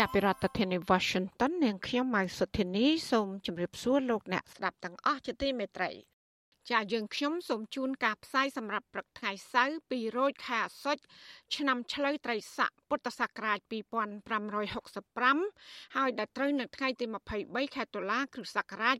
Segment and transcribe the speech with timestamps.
[0.00, 5.90] ចាប់ពីរដ្ឋធានី Washington នាងខ្ញុំម៉ៅសុធានីសូមជម្រាបសួរលោកអ្នកស្ដាប់ទាំងអស់ជាទីមេត្រី
[6.70, 11.02] ចាយើងខ្ញុំសូមជូនការផ្សាយសម្រាប់ព្រឹកថ្ងៃសៅរ៍ពីរោចខែអាសត់
[11.56, 17.06] ឆ្នាំឆ្លូវត្រីស័កពុទ្ធសករាជ2565ហើយដល់ត្រូវនៅថ្ងៃទី
[17.40, 18.96] 23ខែតុលាគ្រិស្តសករាជ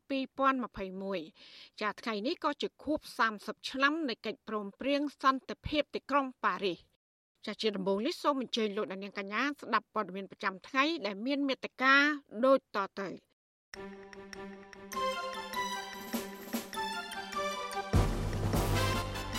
[1.08, 3.00] 2021ចាថ្ងៃនេះក៏ជាខួប
[3.34, 6.80] 30ឆ្នាំនៃកិច្ចព្រមព្រៀងសន្តិភាពទីក្រុងប៉ារីស
[7.46, 11.94] ចាជាដំបូងនេះសូមអញ្ជើញលោកអ្នកនាងកញ្ញាស្ដាប់ព័ត៌មានប្រចាំថ្ងៃដែលមានមេត្តា
[12.44, 13.08] ដូចតទៅ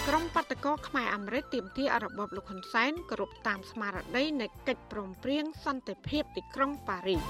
[0.08, 7.22] ក្រុមបាតកោខ្មែរអាមេរិកទាមទារឲ្យរបបលោកហ៊ុនសែនគោរពតាមស្មារតីនៃកិច្ចព្រមព្រៀងសន្តិភាពទីក្រុងប៉ារីស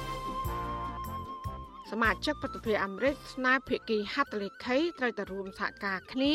[1.91, 6.33] សមាជិកប្រតិភិអាមេរិកស្នើភាគីហត្ថលេខីត្រូវតែរួមសហការគ្នា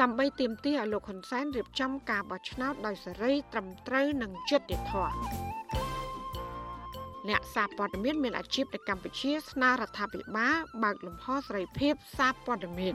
[0.00, 5.14] ដើម្បីទាមទារឲ្យលោកហ៊ុនសែនរៀបចំការបោះឆ្នោតដោយសេរីត្រឹមត្រូវនិងយុត្តិធម៌
[7.28, 12.94] អ្នកសារព័ត៌មានមានអាជីពនៅកម្ពុជា ស្នើរដ្ឋាភិបាលបើកលំហសេរីភាពសារព័ត៌មាន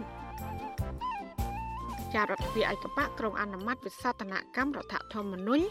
[2.14, 5.66] ចារដ្ឋាភិបាលឯកបកក្រុងអនុម័តវិសោធនកម្មរដ្ឋធម្មនុញ្ញ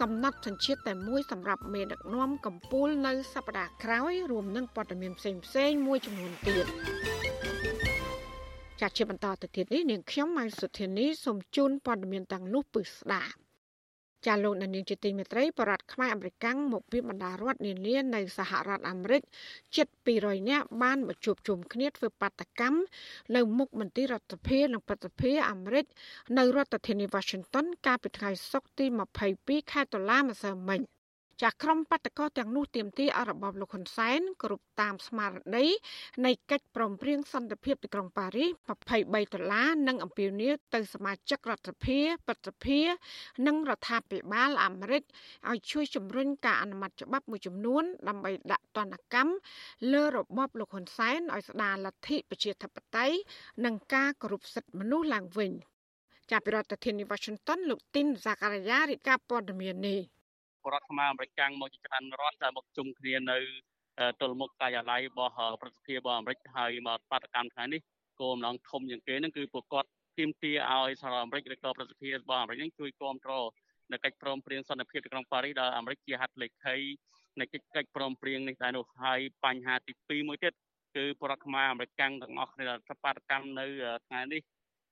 [0.00, 6.66] កំណត់សញ្ជាតិតែមួយសម្រាប់មេដឹកនាំកម្ពុជានៅសប្តាហ៍ក្រោយរួមនឹងព័ត៌មានផ្សេងផ្សេងមួយចំនួនទៀត
[8.80, 13.32] ចាជាបន្តទៅទៀតនេះនាងខ្ញុំម៉ៃសុធានីសូមជូនព័ត៌មានទាំងនោះពឹស្ដាប់
[14.26, 19.22] ចាលោកនាងជាទីមេត្រីបរដ្ឋខ្មែរអមេរិកាំងមកពីបណ្ដារដ្ឋនានានៅសហរដ្ឋអាមេរិក
[19.76, 19.86] ជិត
[20.18, 22.78] 200នាក់បានមកជួបជុំគ្នាធ្វើបាតកម្ម
[23.36, 25.86] នៅមុខមន្ទីររដ្ឋាភិបាលនិងប្រតិភិអាមេរិក
[26.38, 28.86] នៅរដ្ឋធានី Washington កាលពីថ្ងៃសុក្រទី
[29.28, 30.99] 22ខែតុលាម្សិលមិញ
[31.42, 35.66] ចាក្រុមបដកទាំងនោះទាមទារឲ្យរបបលោកហ៊ុនសែនគ្រប់តាមស្មារតី
[36.26, 38.48] នៃកិច្ចព្រមព្រៀងសន្តិភាពទីក្រុងប៉ារីស
[38.88, 42.78] 23ដុល្លារនិងអំពាវនាវទៅសមាជិករដ្ឋសភាប្រតិភិ
[43.46, 45.02] និងរដ្ឋាភិបាលអាមេរិក
[45.50, 49.32] ឲ្យជួយជំរុញការអនុម័តច្បាប់មួយចំនួន ដើម្បីដាក់ទណ្ឌកម្ម
[49.92, 53.16] លើរបបលោកហ៊ុនសែនឲ្យស្ដារលទ្ធិប្រជាធិបតេយ្យ
[53.64, 55.52] និងការគោរពសិទ្ធិមនុស្សឡើងវិញ
[56.30, 60.00] ចាប់ពីរដ្ឋធានី Washington លោកទីនសាការីយ៉ារាជការព័ត៌មាននេះ
[60.72, 63.38] រដ្ឋខ្មែរអាមេរិកកាំងមកជាច្រើនរដ្ឋដែលមកជុំគ្នានៅ
[64.20, 65.32] ទល់មុខការិយាល័យរបស់
[65.62, 67.80] ប្រសិទ្ធភាពរបស់អាមេរិកហើយមកបាតកម្មថ្ងៃនេះ
[68.20, 69.88] គោលបំណងធំជាងគេហ្នឹងគឺពួកគាត់
[70.18, 73.46] ទាមទារឲ្យសហរដ្ឋអាមេរិកឬក៏ប្រសិទ្ធភាពរបស់អាមេរិកហ្នឹងជួយគ្រប់គ្រង
[73.92, 76.76] នៅកិច្ចព្រមព្រៀងសន្តិភាពទីក្រុងប៉ារីសដែលអាមេរិកជាហត្ថលេខី
[77.40, 80.54] នៃកិច្ចកិច្ចព្រមព្រៀងនេះដែរនោះហើយបញ្ហាទី2មួយទៀត
[80.96, 83.66] គឺបរដ្ឋខ្មែរអាមេរិកកាំងទាំងអស់គ្នាសបាតកម្មនៅ
[84.06, 84.40] ថ្ងៃនេះ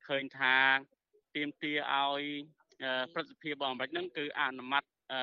[0.06, 0.54] ឃើញថា
[1.34, 2.22] ទាមទារឲ្យ
[3.14, 5.20] ប្រសិទ្ធភាពរបស់អាមេរិកហ្នឹងគឺអនុម័ត អឺ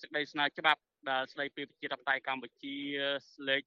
[0.00, 2.76] សេចក្តីស្នើច្បាប់ដែលស្តីពីប្រជាធិបតេយ្យកម្ពុជា
[3.48, 3.62] លេខ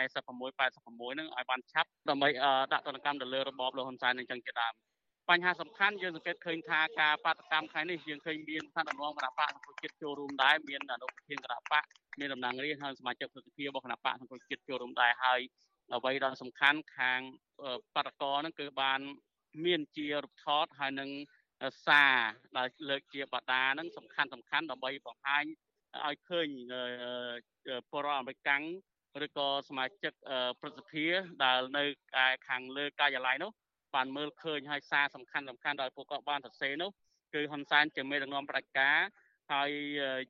[0.00, 2.28] 46 86ហ្នឹងឲ្យបានឆាប់ដើម្បី
[2.72, 4.74] ដាក់ទណ្ឌកម្មទៅលើរបបលោកហ៊ុនសែននឹងចឹងជាដើម
[5.30, 11.84] បញ្ហាសំខាន់យើងសង្កេតឃើញថាការបាតកម្មថ្ងៃនេះយើងឃើញមានស្ថានភាពគណៈបកសង្គមជាតិចូលរួមដែរមានអនុប្រធានគណៈបក
[12.18, 15.40] មានតំណាងរាស្ត្រហើយសមាជិកប្រតិភិរបស់គណៈបកសង្គមជាតិចូលរួមដែរហើយ
[15.94, 17.20] អ្វីដែលសំខាន់ខាង
[17.96, 19.00] បដកហ្នឹងគឺបាន
[19.64, 21.10] មានជារូបថតហើយនឹង
[21.86, 22.16] សារ
[22.56, 25.44] ដែលលើកជាបដាហ្នឹងសំខាន់សំខាន់ដើម្បីបង្ហាញ
[26.06, 26.48] ឲ្យឃើញ
[27.90, 28.62] ពលរដ្ឋអាមេរិកាំង
[29.24, 30.12] ឬក៏សមាជិក
[30.60, 31.06] ប្រសិទ្ធិ
[31.44, 31.84] ដែលនៅ
[32.48, 33.50] ខាងលើការិយាល័យនោះ
[33.94, 36.90] បានមើលឃើញហើយសារសំខាន់សំខាន់ដែលពួកគាត់បានសរសេរនោះ
[37.34, 38.98] គឺហ៊ុនសែនជាមេដឹកនាំផ្ដាច់ការ
[39.52, 39.70] ហើយ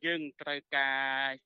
[0.05, 0.97] យើងត្រូវការ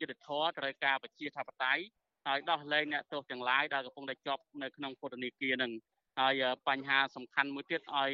[0.00, 1.82] យុទ្ធធរត្រូវការប្រជាធិបតេយ្យ
[2.26, 5.72] ហើយដោះលែងអ្នកទោសទាំងឡាយដែលកំពុងតែជាប់នៅក្នុងពន្ធនាគារនឹង
[6.18, 8.12] ហើយបញ្ហាសំខាន់មួយទៀតឲ្យ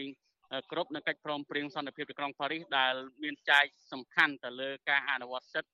[0.71, 5.73] គ្រប់នៅកិច្ចព្រមព្រៀងសន្តិភាពទីក្រុងប៉ារីសដែលមានចែកសំខាន់ទៅលើការអនុវត្តសិទ្ធិ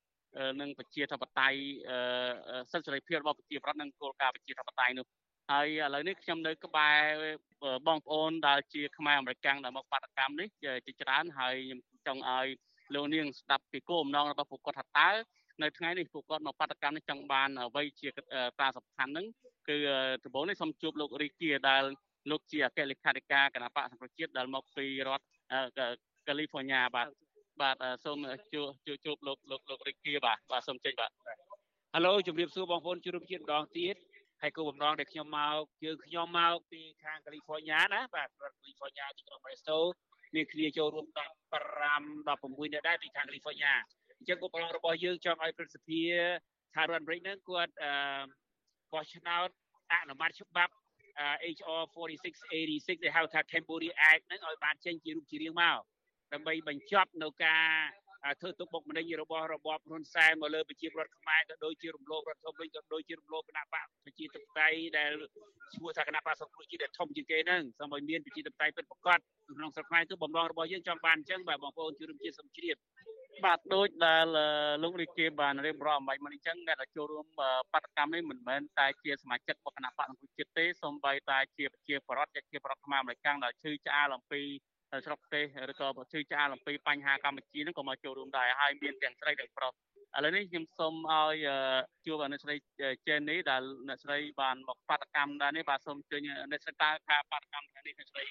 [0.60, 1.58] និងប្រជាធិបតេយ្យ
[2.72, 5.06] សិទ្ធិសេរីភាពរបស់ប្រជាប្រដ្ឋនិងគោលការណ៍ប្រជាធិបតេយ្យនោះ
[5.50, 7.02] ហើយឥឡូវនេះខ្ញុំនៅក្បែរ
[7.86, 10.48] បងប្អូនដែលជាខ្មែរអមេរិកាំងដែលមកបាតកម្មនេះ
[10.86, 12.46] ជាច្រើនហើយខ្ញុំចង់ឲ្យ
[12.94, 15.08] លោកនាងស្ដាប់ពីគោលបំណងរបស់ពួកគាត់ថាតើ
[15.62, 18.08] នៅថ្ងៃនេះពួកគាត់មកបាតកម្មនេះចង់បានអ្វីជា
[18.60, 19.26] តាសំខាន់ហ្នឹង
[19.68, 19.76] គឺ
[20.24, 21.84] ដំបូងនេះសូមជួបលោករីគីដែល
[22.30, 25.26] លោកជាអគ្គលេខាធិការគណៈបកសង្គ្រោះជាតិដែលមកពីរដ្ឋ
[26.28, 27.08] កាលីហ្វ័រញ៉ាបាទ
[27.60, 28.18] បាទសូម
[28.54, 28.66] ជួប
[29.04, 31.10] ជួបលោកលោកលោករិគីបាទបាទសូមចេញបាទ
[31.94, 33.96] ហៅឡូជំរាបសួរបងប្អូនជួបជាតិម្ដងទៀត
[34.42, 39.78] ហើយគោលបំណងដែលខ្ញុំមកគឺខ្ញុំមកពីខាងកាលីហ្វ័រញ៉ាណាបាទរដ្ឋកាលីហ្វ័រញ៉ាទីក្រុងប្រេស្តូ
[40.34, 41.18] មានគ្នាចូលរួម15
[42.68, 43.74] 16នាក់ដែរពីខាងកាលីហ្វ័រញ៉ា
[44.18, 46.10] អញ្ចឹងគោលបំណងរបស់យើងចង់ឲ្យប្រសិទ្ធិស
[46.76, 47.92] ហរដ្ឋអាមេរិកហ្នឹងគាត់អឺ
[48.92, 49.48] បោះឆ្នោត
[49.92, 50.72] អនុម័តច្បាប់
[51.54, 55.78] HR 4686ដែលហៅថា Cambodia Act ហ្នឹងឲ្យបានចេញជារូបជារាងមក
[56.32, 57.66] ដើម្បីបញ្ចប់នៅការ
[58.40, 65.10] ធ្វើទុកបុកម្នេញរបស់របបហ៊ុនសែនមកលើប្រជាពលរដ្ឋខ្មែរក៏ដូចជារំលោភរដ្ឋធម្មនុញ្ញក៏ដូចជារំលោភគណៈបកប្រជាធិបតេយ្យដែល
[65.74, 69.20] ឈ្មោះថាគណៈបកសង្គ្រោះជាតិដែលធំជាងគេហ្នឹងសូមឲ្យមានប្រជាធិបតេយ្យពិតប្រាកដ
[69.58, 72.76] ក្នុងស្រុកខ្មែរគឺបំណងរបស់យើងចង់បានអញ្ចឹងបាទបងប្អូនជួយរួមជាសំជ្រាប
[73.44, 74.26] បាទដូចដែល
[74.82, 77.26] លោករាជាបានរៀបរាប់អំបញ្ញមកអញ្ចឹងអ្នកដែលចូលរួម
[77.72, 84.42] បដកម្មនេះមិនមែនតែជាសមាជិករបស់គណៈបកសង្គ្រោះជាតិទេសូម្បីតែជាប្រជាពលរដ្ឋជាពលរដ្ឋខ្មែរអមេរិកដែលឈឺឆ្អាលអំពី
[85.06, 91.34] ស្រុកទេសឬក៏ជឿឆ្អាលអំពីបញ្ហាកម្ពុជាហ្នឹងក៏មកចូលរួមដែរហើយមានទាំងស្រីទាំងប្រុសឥឡូវនេះខ្ញុំសូមឲ្យ
[92.06, 92.54] ជួបអ្នកស្រី
[93.08, 98.24] ចេននេះដែលអ្នកស្រីបានមកបាតកម្មដែរនេះបាទសូមជើញអ្នកស្រីតើការបាតកម្មថ្ងៃនេះអ្នកស្រី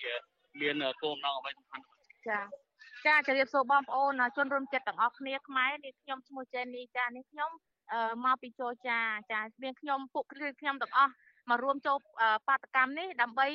[0.61, 1.83] មានគោលបំណងអ្វីសំខាន់
[2.29, 2.39] ចា
[3.07, 7.49] ចាជម្រាបសួរបងប្អូនជនរួមចិត្តទាំងអស់គ្នាខ្មែរនេះខ្ញុំឈ្មោះចេននេះចានេះខ្ញុំ
[8.25, 8.99] មកពីចូលចា
[9.31, 11.13] ចាមានខ្ញុំពួកខ្ញុំទាំងអស់
[11.49, 11.97] មករួមចូល
[12.47, 13.47] បាតកម្មនេះដើម្បី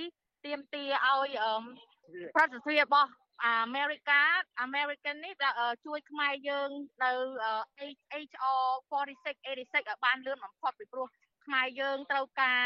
[0.45, 1.29] ទៀមទាឲ្យ
[2.35, 3.11] ប្រតិភិរបស់
[3.45, 4.23] អាមេរិកា
[4.61, 5.33] អាមេរិកនេះ
[5.87, 6.71] ជួយខ្មែរយើង
[7.05, 7.13] នៅ
[8.27, 11.07] HR 4686ឲ្យបានលឿនបំផុតពីព្រោះ
[11.45, 12.63] ខ្មែរយើងត្រូវការ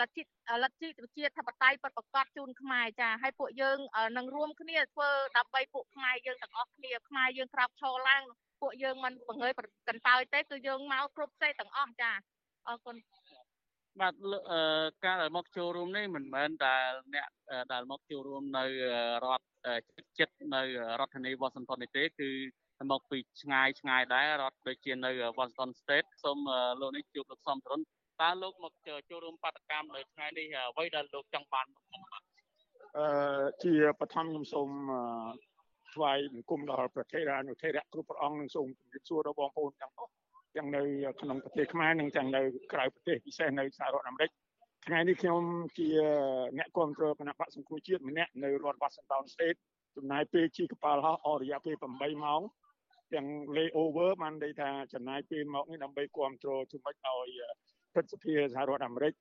[0.00, 0.22] លទ្ធិ
[0.62, 3.78] លទ្ធិប្រជាធិបតេយ្យពិតប្រាកដជូនខ្មែរចាហើយពួកយើង
[4.18, 8.22] នឹងរួមគ្នាធ្វើដើម្បីពួកខ្មែរយើងទាំងអស់គ្នាខ្មែរយើងក្រោកឈរឡើង
[8.60, 9.52] ពួកយើងមិនបង្ងើយ
[9.88, 12.10] កន្តើយទេគឺយើងមកគ្រប់សេទាំងអស់ចា
[12.68, 12.96] អរគុណ
[14.00, 14.14] បាទ
[15.04, 16.74] ការដែលមកចូលរួមនេះមិនមែនតែ
[17.14, 17.28] អ្នក
[17.72, 18.64] ដែលមកចូលរួមនៅ
[19.24, 19.44] រដ្ឋ
[20.18, 20.62] ចិត្តនៅ
[21.00, 22.30] រដ្ឋធានី Washington នេះទេគឺ
[22.92, 26.38] មកពីឆ្ងាយឆ្ងាយដែររដ្ឋដូចជានៅ Washington State សូម
[26.80, 27.80] លោកនេះជួបលោកសំទរុន
[28.24, 31.66] តើលោកមកចូលរួមបដកម្មនៅថ្ងៃនេះអ្វីដែលលោកចង់បាន
[32.98, 33.06] អឺ
[33.62, 34.68] ជាបឋមខ្ញុំសូម
[35.94, 40.12] ថ្វាយបង្គំដល់ប្រទេសរានុធិរៈគ្រប់ព្រះអង្គនិងសូមជម្រាបសួរដល់បងប្អូនទាំងអស់
[40.56, 40.82] ទាំងនៅ
[41.20, 42.42] ក្នុងប្រទេសខ្មែរនិងទាំងនៅ
[42.72, 44.30] ក្រៅប្រទេសពិសេសនៅសហរដ្ឋអាមេរិក
[44.86, 45.42] ថ្ងៃនេះខ្ញុំ
[45.78, 45.88] ជា
[46.58, 49.58] អ្នកគ្រប់គ្រងគណៈបកសង្គ្រោះជាតិម្នាក់នៅរដ្ឋ Washington State
[49.96, 52.40] ចំណាយពេលជិះកប៉ាល់ហោះអស់រយៈពេល8ម៉ោង
[53.14, 53.26] ទាំង
[53.56, 57.30] layover បានន័យថាចំណាយពេលមកនេះដើម្បីគ្រប់គ្រងធ្វើម៉េចឲ្យ
[57.94, 59.12] ព្រឹទ្ធសភាសហរដ្ឋអាមេរិក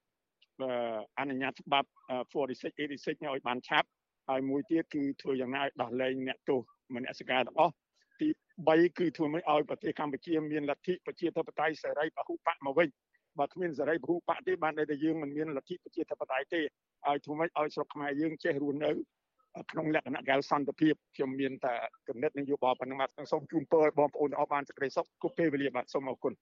[1.20, 1.90] អនុញ្ញាតច្បាប់
[2.34, 3.88] 4686នេះឲ្យបានឆាប់
[4.30, 6.60] ហើយមួយទៀតគឺធ្វើយ៉ាងណាឲ្យដោះលែងអ្នកទោស
[6.96, 7.74] មនសិការទាំងអស់
[8.20, 8.28] ទី
[8.64, 12.90] 3គឺធ្វើម៉េចឲ្យប្រទេសកម្ពុជាមានលទ្ធិប្រជាធិបតេយ្យសេរីពហុបកមកវិញ
[13.40, 18.92] បើគ្មានសេរីពហុបកទេបានតែយើងមិនមានលទ្ធិប្រជាធិបតេយ្យទេឲ្យធ្វើម៉េចឲ្យស្រុកខ្មែរយើងចេះរស់នៅ
[19.72, 21.74] ក្នុងលក្ខណៈកែលសន្តិភាពខ្ញុំមានតែ
[22.08, 26.34] គំនិតនយោបាយប៉ុណ្ណឹងបាទសូមជូនពរឲ្យបងប្អូនទាំងអស់បានសេចក្តីសុខគ្រប់ពេលវេលាបាទសូមអរគុណ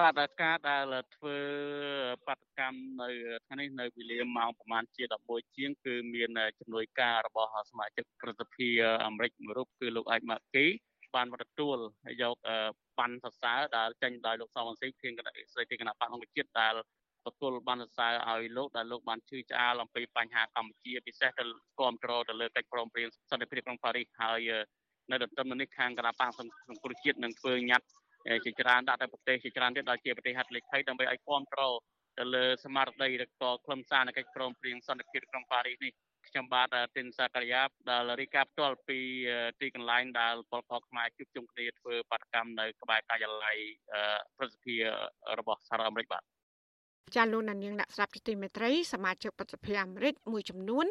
[0.00, 0.84] បាទការដែល
[1.16, 1.38] ធ្វើ
[2.26, 3.08] បដកម្មនៅ
[3.46, 8.68] ថ្ងៃនេះនៅវេលាម៉ោងប្រហែលជា11ជាងគឺមានជំនួយការរបស់សមាជិកប្រតិភិ
[9.06, 10.66] អាមេរិកមួយរូបគឺលោកអេចម៉ាគី
[11.14, 11.76] បានទទួល
[12.22, 12.36] យក
[12.98, 16.74] បានសរសើរដែលចេញដោយលោកសំវណ្ណស៊ីធានគណៈស្រីធានគណៈបកអង្គជាតិដែល
[17.26, 21.44] ទទួលបានសរសើរឲ្យលោកដែលលោកបានជឿឆ្អាលអំពីបញ្ហាកម្ពុជាពិសេសទៅ
[21.78, 24.50] គ្រប់គ្រងទៅលើកិច្ចព្រមព្រៀងសន្តិភាពក្នុងប៉ារីសហើយ
[25.10, 27.88] នៅទន្ទឹមនេះខាងគណៈបកសង្គ្រោះជាតិនឹងធ្វើញត្តិ
[28.44, 31.74] ជាច្រើនដាក់ទៅប្រទេសជាច្រើនទៀតដល់ជាប្រទេសហត្ថលេខីដើម្បីឲ្យគ្រប់គ្រង
[32.18, 35.92] ទៅលើស្មារតីឬក៏ខ្លឹមសារនៃកិច្ចព្រមព្រៀងសន្តិភាពក្នុងប៉ារីសនេះ
[36.28, 38.98] ខ្ញុំបាទទិនសាករិយាដែលរីកាផ្ទាល់ពី
[39.60, 43.58] ទីកន្លែងដែលពលផលខ្មែរជួបជុំគ្នាធ្វើបាតកម្មនៅក្បែរការិយាល័យ
[44.38, 44.76] ប្រសិទ្ធិ
[45.38, 46.22] របស់សហរដ្ឋអាមេរិកបាទ
[47.16, 50.86] ចាលោកនាងអ្នកស្ដាប់ទីមេត្រីសមាជិកប្រតិភិអាមេរិកមួយចំនួន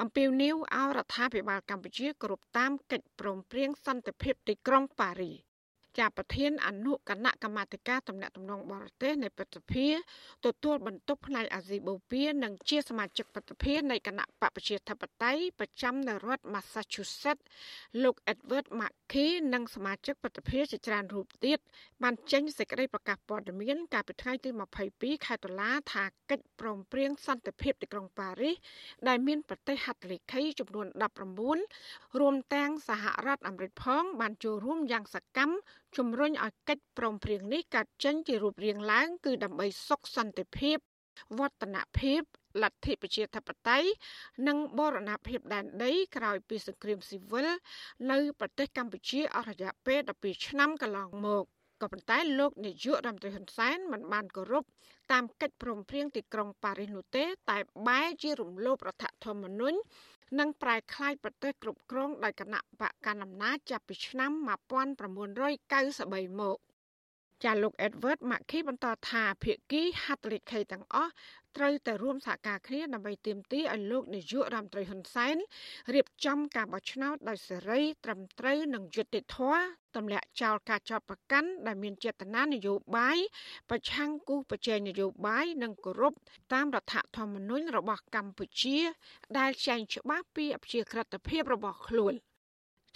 [0.00, 5.49] អំពាវនាវឲ្យរដ្ឋាភិបាលកម្ពុជាគោរពតាមកិច្ចព្រមព្រៀងសន្តិភាពទីក្រុងប៉ារីស
[5.98, 9.88] ជាប្រធានអនុគណៈកម្មាធិការតំណាក់តំណងបរទេសនៃព្រឹទ្ធសភា
[10.46, 17.44] ទទួលបន្ទុកផ្នែកអាស៊ីបូព៌ានិងជាសមាជិកព្រឹទ្ធសភានៃគណៈបកប្រជាធិបតេយ្យប្រចាំនៅរដ្ឋ Massachusetts
[18.02, 21.58] លោក Edward Mackey និងសមាជិកព្រឹទ្ធសភាជាច្រើនរូបទៀត
[22.02, 24.50] បានចេញសេចក្តីប្រកាសព័ត៌មានកាលពីថ្ងៃទី
[24.88, 28.56] 22ខែតុលាថាកិច្ចព្រមព្រៀងសន្តិភាពទីក្រុងប៉ារីស
[29.08, 30.86] ដែលមានប្រទេសហត្ថលេខីចំនួន
[31.52, 35.54] 19រួមទាំងសហរដ្ឋអាមេរិកផងបានចូលរួមយ៉ាងសកម្ម
[35.96, 40.76] ជំរុញឲ្យកិច្ចព្រមព្រៀងនេះកើតចេញជារូបរាងឡើង គឺដើម្បីសុខសន្តិភាព
[41.38, 42.20] វឌ្ឍនភាព
[42.62, 43.88] លទ្ធិប្រជាធិបតេយ្យ
[44.48, 47.48] និងបរណភាពដែនដីក្រោយពីសង្គ្រាមស៊ីវិល
[48.10, 51.44] នៅប្រទេសកម្ពុជាអស់រយៈពេល12ឆ្នាំកន្លងមក
[51.82, 54.64] ក៏ប៉ុន្តែលោកនាយករដ្ឋមន្ត្រីហ៊ុនសែនមិនបានគោរព
[55.12, 59.78] តាមកិច្ចព្រមព្រៀងទីក្រុងប៉ារីសនោះទេ តែបែរជារំលោភរដ្ឋធម្មនុញ្ញ
[60.38, 66.58] និងប្រែក្លាយប្រទេសគ្រប់គ្រងដោយគណៈបកកណ្ដាលអំណាចចាប់ពីឆ្នាំ1993មក
[67.44, 71.12] ចាលោក Edward Mackey បន្តថាភាគីហត្ថលេខីទាំងអស់
[71.56, 75.36] ត្រូវតែរួមសហការគ្នាដើម្បីទាមទារឲ្យលោកនាយករដ្ឋមន្ត្រីហ៊ុនសែន
[75.94, 79.62] រៀបចំការបោះឆ្នោតដោយសេរីត្រឹមត្រូវនិងយុត្តិធម៌
[79.96, 83.18] ទម្លាក់ចោលការចោទប្រកាន់ដែលមានចេតនានយោបាយ
[83.70, 86.12] ប្រឆាំងគូប្រជែងនយោបាយនិងគោរព
[86.52, 88.78] តាមរដ្ឋធម្មនុញ្ញរបស់កម្ពុជា
[89.38, 92.14] ដែលចែងច្បាស់ពីអព្យាក្រឹតភាពរបស់ខ្លួន។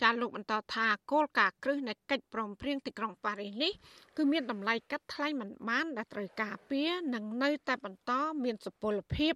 [0.03, 3.73] ចាលោកបន្តថាគោលការណ៍គ្រឹះនៃកិច្ចព្រមព្រៀងទីក្រុងប៉ារីសនេះ
[4.17, 8.13] គឺមានតម្លៃកាត់ថ្លៃមិនបានដែលត្រូវការពារនិងនៅតែបន្ត
[8.45, 9.35] មានសុពលភាព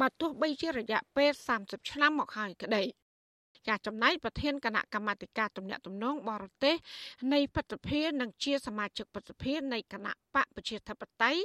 [0.00, 1.30] បើទោះបីជារយៈពេល
[1.62, 2.84] 30ឆ្នាំមកហើយក្តី
[3.68, 6.76] ចាចំណែកប្រធានគណៈកម្មាធិការទំនាក់ទំនងបរទេស
[7.32, 11.40] នៃបព្វភានិងជាសមាជិកបព្វភានៃគណៈបកប្រជាធិបតេយ្យ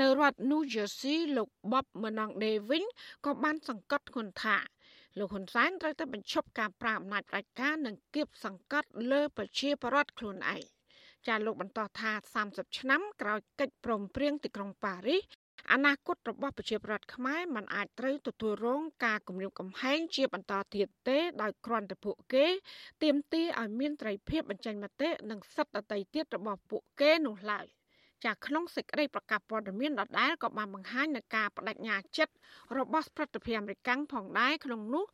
[0.00, 2.84] នៅរដ្ឋ New Jersey លោក Bob Menonde វិញ
[3.24, 4.56] ក៏បានសង្កត់ធ្ងន់ថា
[5.18, 10.62] លោកហ៊ុនសែនត្រូវតែបញ្ឈប់ការប្រើអំណាចផ្ដាច់ការនិងគៀបសង្កត់លើប្រជាពលរដ្ឋខ្លួនឯង
[11.26, 12.10] ចាលោកបន្តថា
[12.44, 15.22] 30ឆ្នាំក្រោយកិច្ចព្រមព្រៀងទីក្រុងប៉ារីស
[15.72, 22.46] អនាគតរបស់ប្រជាពលរដ្ឋខ្មែរមិនអាចត្រូវទទួលរងការគំរាមកំហែងជាបន្តទៀតទេដោយគ្រាន់តែពួកគេ
[23.02, 27.66] ទាមទារឲ្យមានត្រីភាពបញ្ចេញមតិនិងសិទ្ធិដទៃទៀតរបស់ពួកគេនោះឡើយ។
[28.24, 32.32] ចាក្នុងសេចក្តីប្រកាសព័ត៌មានដដែលក៏បានបង្ហាញនៅការបដិញ្ញាចិត្ត
[32.78, 35.04] របស់ប្រតិភិអាមេរិកផងដែរក្នុងនោះ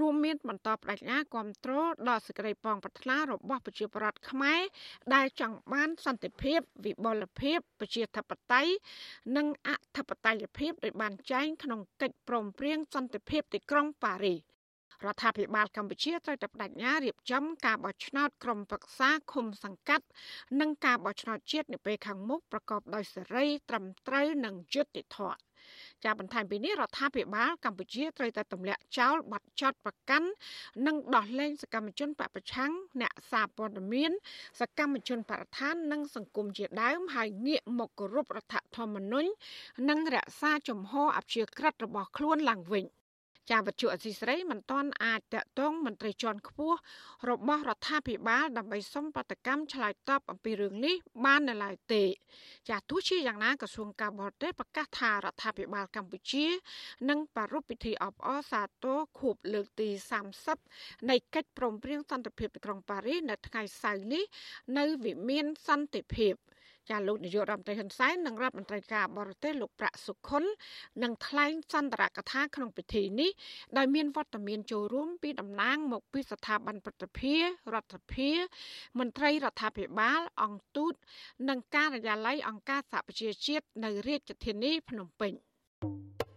[0.00, 4.60] រួមមានបន្តបដិញ្ញាគ្រប់គ្រងដល់សេចក្តីប៉ងប្រាថ្នារបស់ប្រជាពលរដ្ឋខ្មែរ
[5.14, 8.72] ដែលចង់បានសន្តិភាពវិបលភាពប្រជាធិបតេយ្យ
[9.36, 14.49] និងអធិបតេយ្យភាពដោយបានចែងក្នុងកិច្ចព្រមព្រៀងសន្តិភាពទីក្រុងប៉ារីស
[15.04, 20.06] រដ្ឋាភិបាលកម្ពុជាត្រូវតែបដិញ្ញារៀបចំការបោះឆ្នោតក្រុមប្រឹក្សាឃុំសង្កាត់
[20.60, 25.38] និងការបោះឆ្នោតជាតិនាពេលខាងមុខប្រកបដោយសេរីត្រឹមត្រូវនិងយុត្តិធម៌
[26.04, 30.28] ចាបន្ថែមពីនេះរដ្ឋាភិបាលកម្ពុជាត្រូវតែទម្លាក់ចោលបទចោតប្រកាន់
[30.86, 34.12] និងដោះលែងសកម្មជនបពប្រឆាំងអ្នកសារព័ត៌មាន
[34.60, 39.30] សកម្មជនបរិស្ថាននិងសង្គមជាដើមហើយងាកមកគោរពរដ្ឋធម្មនុញ្ញ
[39.88, 42.86] និងរក្សាជំហរអព្យាក្រឹតរបស់ខ្លួនឡើងវិញ។
[43.50, 46.78] ចាវត្ថុអសីស្រីមិនទាន់អាចតកតងមន្ត្រីជាន់ខ្ពស់
[47.30, 52.04] របស់រដ្ឋាភិបាលដើម្បីសុំប្រតិកម្មឆ្លើយតបអំពីរឿងនេះបាននៅឡើយទេ
[52.70, 56.46] ចាទោះជាយ៉ាងណាក្រសួងការបរទេសប្រកាសថារដ្ឋាភិបាលកម្ពុជា
[57.08, 59.88] នឹងប្រារព្ធពិធីអបអរសាទរខួបលើកទី
[60.48, 64.24] 30នៃកិច្ចព្រមព្រៀងសន្តិភាពទីក្រុងប៉ារីសនៅថ្ងៃសៅរ៍នេះ
[64.78, 66.34] នៅវិមានសន្តិភាព
[66.90, 70.44] ចាលោកនាយករដ្ឋមន្ត្រីហ៊ុនសែននិងរដ្ឋមន្ត្រីការបរទេសលោកប្រាក់សុខុន
[71.02, 73.30] នឹងថ្លែងសន្ទរកថាក្នុងពិធីនេះ
[73.76, 78.40] ដោយមានវត្តមានចូលរួមពីតំណាងមកពីស្ថាប័នព្រឹទ្ធភារដ្ឋាភិបាល
[78.98, 80.94] មន្ត្រីរដ្ឋាភិបាល អង្គទូត
[81.48, 85.32] និងការិយាល័យអង្គការសហប្រជាជាតិនៅរាជធានីភ្នំពេញ។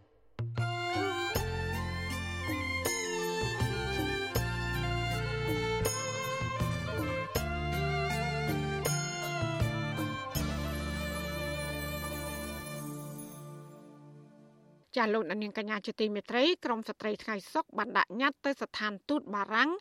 [14.98, 19.72] ចាលោកនាងកញ្ញាជាទីមេត្រីក្រមស្ត្រីថ្ងៃសុកបានដាក់ញត្តិទៅស្ថានទូតបារាំង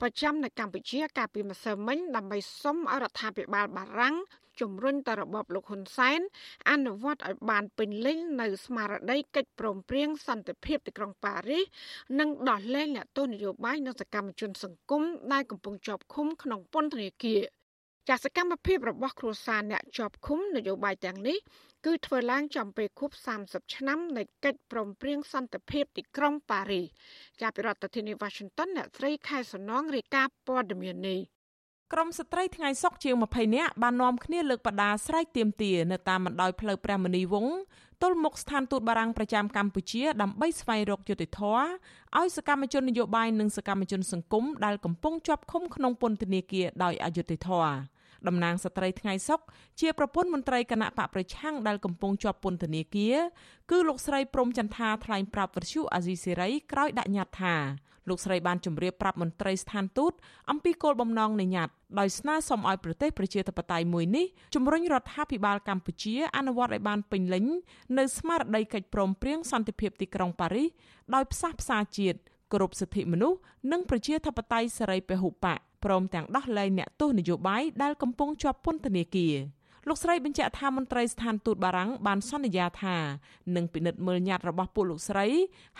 [0.00, 4.16] ប្រចាំនៅកម្ពុជាកាលពីម្សិលមិញដើម្បីសុំឲ្យរដ្ឋាភិបាលបារាំង
[4.60, 6.20] ជំរុញទៅរបបលោកហ៊ុនសែន
[6.70, 11.64] អនុវត្តឲ្យបានពេញលេញនៅស្មារតីកិច្ចព្រមព្រៀងសន្តិភាពទីក្រុងប៉ារីស
[12.18, 15.02] និងដោះលែងអ្នកទោសនយោបាយនិងសកម្មជនសង្គម
[15.32, 17.40] ដែលកំពុងជាប់ឃុំក្នុងពន្ធនាគារ
[18.08, 21.38] ចាសកម្មភាពរបស់គ្រួសារអ្នកជាប់ឃុំនយោបាយទាំងនេះ
[21.86, 23.10] គឺធ្វើឡើងចំពេលខួប
[23.42, 26.86] 30ឆ្នាំនៃកិច្ចព្រមព្រៀងសន្តិភាពទីក្រុងប៉ារីស
[27.40, 31.20] ចាប់ពីរដ្ឋធានី Washington អ្នកស្រីខែសំណងរាយការណ៍ព័ត៌មាននេះ
[31.92, 37.46] ក្រមស្ត្រីថ្ងៃសុកជាង20នាក់បាននាំគ្នាលើកបដាស្រែកទាមទារនៅតាមបណ្ដោយផ្លូវព្រះមនីវង
[38.02, 41.64] ទល់មុខស្ថានទូតបារាំងប្រចាំកម្ពុជាដើម្បីស្វែងរកយុត្តិធម៌
[42.18, 47.91] ឲ្យសកម្មជននយោបាយនិងសកម្មជនសង្គមដែលកំពុងជាប់ឃុំក្នុងពន្ធនាគារដោយអយុត្តិធម៌
[48.28, 49.40] តំណាងស្ត្រីថ្ងៃសុក
[49.80, 53.16] ជាប្រពន្ធមន្ត្រីគណៈបកប្រឆាំងដែលកំពុងជាប់ពន្ធនាគារ
[53.70, 57.56] គឺលោកស្រីព្រំចន្ទាថ្លែងប្រាប់វិទ្យុអាស៊ីសេរីក្រោយដាក់ញត្តិថា
[58.08, 60.12] លោកស្រីបានជម្រាបប្រាប់មន្ត្រីស្ថានទូត
[60.50, 67.46] អំពីគោលបំណងនៃញត្តិដោយស្នើសុំឲ្យប្រទេសប្រជាធិបតេយ្យមួយនេះជំរុញរដ្ឋាភិបាលកម្ពុជាអនុវត្តឲ្យបានពេញលេញ
[67.98, 70.68] នៅស្មារតីកិច្ចព្រមព្រៀងសន្តិភាពទីក្រុងប៉ារីស
[71.14, 72.18] ដោយផ្សះផ្សាជាតិ
[72.52, 73.38] គោរពសិទ្ធិមនុស្ស
[73.72, 79.34] និងប្រជាធិបតេយ្យសេរីពហុបកព្រមទាំងដោះលែងអ្នកទោសនយោបាយដែលកំពុងជាប់ពន្ធនាគារ
[79.88, 82.96] លោកស្រីបញ្ជាក់ថាមន្ត្រីស្ថានទូតបារាំងបានសន្យាថា
[83.56, 85.26] នឹងពិនិត្យមើលញត្តិរបស់ពួកលោកស្រី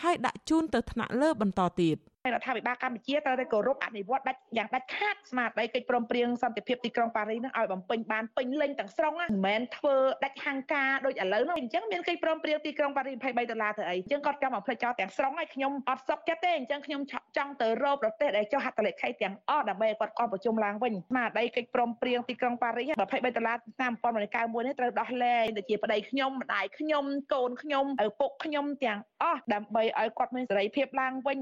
[0.03, 1.97] ហើយដាក់ជូនទៅថ្នាក់លើបន្តទៀត
[2.31, 17.01] រដ្ឋាភិបាលកម្ពុជាត្រូវតែគោរពអនុវត្តដាច់យ៉ាងដាច់ខាតស្មារតីកិច្ចព្រមព្រៀងសន្តិភាពទីក្រុងប៉ារីសនឹងឲ្យបំពេញបានពេញលេញទាំងស្រុងមិនមែនធ្វើដាច់ហាងការដូចឥឡូវនោះអញ្ចឹងមានកិច្ចព្រមព្រៀងទីក្រុងប៉ារីស23ដុល្លារទៅអីអញ្ចឹងគាត់ចង់បំភ្លេចចោលទាំងស្រុងហើយខ្ញុំអត់សុខចិត្តទេអញ្ចឹងខ្ញុំ
[17.37, 31.39] ចង់ទៅរកប្រទេសដែលចុះហត្ថលេខីទាំងអស់ដើម្បីឲ្យគាត់កោះប្រជុំឡើងវិញស្មារតីកិច្ចព្រមព្រៀងទីក្រុងប៉ារីស23ដុល្លារឆ្នាំ1991នេះត្រូវដោះលែងដូចជាប្តីខ្ញុំម្ដាយខ្ញុំកូនខ្ញុំឪពុកខ្ញុំទាំងអស់ដើម្បីឲ្យគាត់មានសេរីភាពឡើងវិញ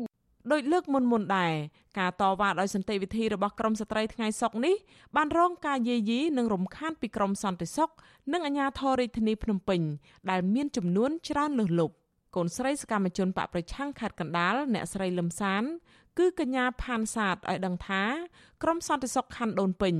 [0.52, 1.54] ដោយលើកមុនមុនដែរ
[1.98, 4.76] ការតវ៉ាដោយសន្តិវិធីរបស់ក្រមស្ត្រីថ្ងៃសុកនេះ
[5.16, 7.90] បានរងការយាយីនិងរំខានពីក្រមសន្តិសុខ
[8.32, 9.80] និងអាជ្ញាធររាជធានីភ្នំពេញ
[10.30, 11.94] ដែលមានចំនួនច្រើនលើសលប់
[12.36, 15.62] កូនស្រីសកម្មជនបកប្រឆាំងខេត្តកណ្ដាលអ្នកស្រីលឹមសាន
[16.18, 18.02] គឺកញ្ញាផានសាទឲ្យដឹងថា
[18.62, 19.94] ក្រមសន្តិសុខខណ្ឌដូនពេញ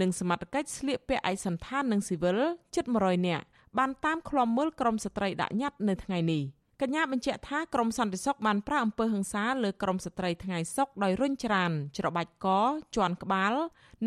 [0.00, 2.38] និងសមត្ថកិច្ចស្លៀកពាក់ឯកសន្តាននិងស៊ីវិល
[2.74, 3.44] ជិត100នាក់
[3.78, 6.42] បានតាមឃ្លាំមើលក្រមស្ត្រីដាក់ញត្តិនៅថ្ងៃនេះ។
[6.80, 12.46] កញ្ញាបញ្ជាក់ថាក្រមសន្តិសុខបានប្រើអំពើហិង្សាលើក្រមស្ត្រីថ្ងៃសុកដោយរុញច្រានច្របាច់ក
[12.96, 13.54] ជន់ក្បាល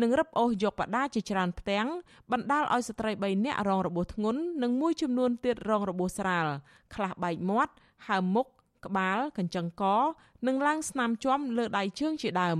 [0.02, 1.86] និងរឹបអូសយកបដាជាច្រើនផ្ទាំង
[2.32, 6.46] បណ្ដាលឲ្យស្ត្រី3នាក់រងរបួសធ្ងន់និងមួយចំនួនទៀតរងរបួសស្រាល
[6.94, 7.72] ខ្លះបែកមាត់
[8.08, 8.46] ហើមមុខ
[8.86, 9.84] ក្បាលកញ្ចឹងក
[10.46, 12.58] និងឡើងស្នាមជាំលើដៃជើងជាដើម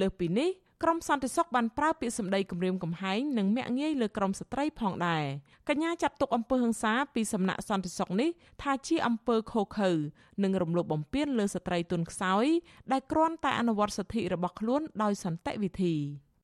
[0.00, 0.50] លើសពីនេះ
[0.84, 5.24] ក្រមសន្តិសុខបានប្រើពាក្យសម្ដីគំរាមកំហែងនិងមាក់ងាយលើក្រមស្ត្រីផងដែរ
[5.68, 8.30] កញ្ញាចាត់ទុកអំពើហិង្សាពីសំណាក់សន្តិសុខនេះ
[8.62, 9.92] ថាជាអំពើខុសខើ
[10.42, 12.46] និងរំលោភបំពានលើស្ត្រីទុនខ្សោយ
[12.92, 15.94] ដែលគ្រាន់តែអនុវត្តសិទ្ធិរបស់ខ្លួនដោយសន្តិវិធី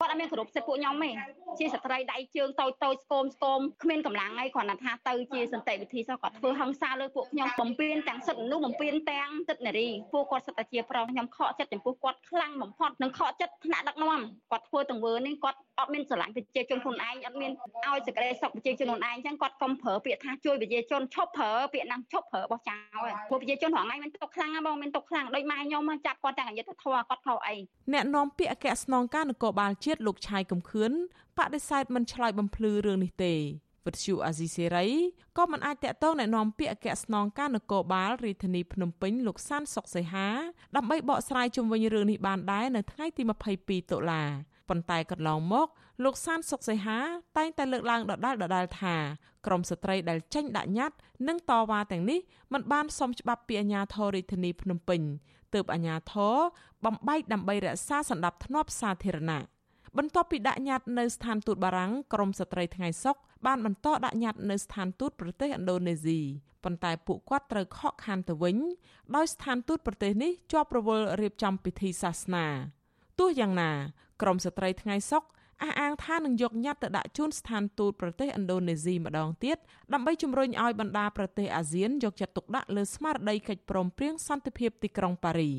[0.00, 1.10] គាត់អត់មានគោរពសិទ្ធិពួកខ្ញុំទេ
[1.58, 17.50] ជាស្ត្រីដៃជើងតូចតូចស្គមស្គមគ្មានកម្លាំងអីគ្រាន់តែថាទៅជាសន្តិវិធីសោះគាត់ធ្វើហិង្សាលើពួកខ្ញុំបំពេញទាំងសិទ្ធិមនុស្សបំពេញទាំងសិទ្ធិនារីពួកគាត់សិទ្ធិជាប្រុសខ្ញុំខកចិត្តចំពោះគាត់ខ្លាំងបំផុតនិងខកចិត្តថ្នាក់ដឹកនាំគាត់ធ្វើទង្វើនេះគាត់អត់មានស្រឡាញ់ប្រជាជនខ្លួនឯងអត់មាន
[17.84, 27.56] ឲ្យសេចក្តីសុខប្រជាជនខ្លួនឯងអញ្ចឹងគាត់កុំប្រើពាក្យថាជួយប្រជាជនឈប់ប្រើពាក្យណាឈប់ប្រើបោះចោលព្រោះប្រជាជនរងថ្ងៃមានទុកខ្លាំងណាបងមានទុកខ្លាំងដូចម៉ែខ្ញុំចាប់គាត់ទាំងអយុធធម៌គាត់ខុសអី
[27.92, 30.92] អ្នកនាំពាក្យអគ្គស្នងការនគរបាលជាតិលោកឆាយកំខឿន
[31.38, 33.34] បដិសេធមិនឆ្លើយបំភ្លឺរឿងនេះទេ
[33.86, 34.86] វិទ្យុអាស៊ីសេរី
[35.38, 40.28] ក៏មិនអាចតាក់ទងណែនាំពាក្យអគ្គស្នងការនគរបាលរាជធានីភ្នំពេញលោកសានសុកសីហា
[40.76, 43.22] ដើម្បីបកស្រាយជុំវិញរឿងនេះបានដែរនៅថ្ងៃទី
[43.56, 44.22] 22តុលា
[44.68, 45.68] ប៉ុន្តែកន្លងមក
[46.04, 46.98] លោកសានសុកសីហា
[47.36, 48.96] តែងតែលើកឡើងដដែលដដែលថា
[49.46, 50.96] ក្រមស្ត្រីដែលចេញដាក់ញត្តិ
[51.28, 52.18] និងតវ៉ាទាំងនេះ
[52.52, 55.00] មិនបានសមច្បាប់ពីអាជ្ញាធររាជធានីភ្នំពេញ
[55.54, 56.36] ទើបអាជ្ញាធរ
[56.84, 59.42] បំបែកដើម្បីរក្សាសន្តិភាពសាធារណៈ
[59.98, 66.20] បន្ទាប់ពីដាក់ញត្តិនៅស្ថានទូតបារាំងក្រមស្ត្រីថ្ងៃសុកបានបន្តដាក់ញត្តិនៅស្ថានទូតប្រទេសឥណ្ឌូនេស៊ី
[66.64, 68.56] ប៉ុន្តែពួកគាត់ត្រូវខកខានទៅវិញ
[69.16, 72.46] ដោយស្ថានទូតប្រទេសនេះជាប់រវល់រៀបចំពិធីសាសនា
[73.18, 73.70] ទោះយ៉ាងណា
[74.22, 75.24] ក្រមស្ត្រីថ្ងៃសុក
[75.62, 79.56] អះអាងថានឹងយកញត្តិទៅដាក់ជូនស្ថានទូតប្រទេសឥណ្ឌូនេស៊ីម្ដងទៀត
[79.92, 85.52] ដើម្បីជំរុញឲ្យបណ្ដាប្រទេសអាស៊ានយកចិត្តទុកដាក់លើស្មារតីកិច្ចព្រមព្រៀងសន្តិភាពទីក្រុងប៉ារី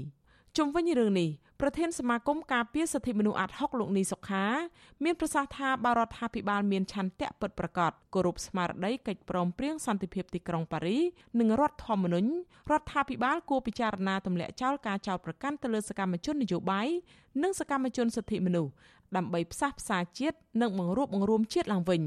[0.57, 1.29] ជុំវិញរឿងនេះ
[1.61, 4.45] ប្រធានសមាគមការពារសិទ្ធិមនុស្សអាត់ហុកលោកនីសុខា
[5.03, 10.97] មានប្រសាសន៍ថាបារដ្ឋាភិបាលមានឆន្ទៈពិតប្រាកដគោរពស្មារតីកិច្ចព្រមព្រៀងសន្តិភាពទីក្រុងប៉ារី
[11.39, 12.29] និងរដ្ឋធម្មនុញ្ញ
[12.71, 16.87] រដ្ឋាភិបាលគួរពិចារណាទម្លាក់ចោលការចោទប្រកាន់ទៅលើសកម្មជននយោបាយ
[17.43, 18.71] និងសកម្មជនសិទ្ធិមនុស្ស
[19.15, 22.01] ដើម្បីផ្សះផ្សាជាតិនិងបង្រួបបង្រួមជាតិឡើងវិញ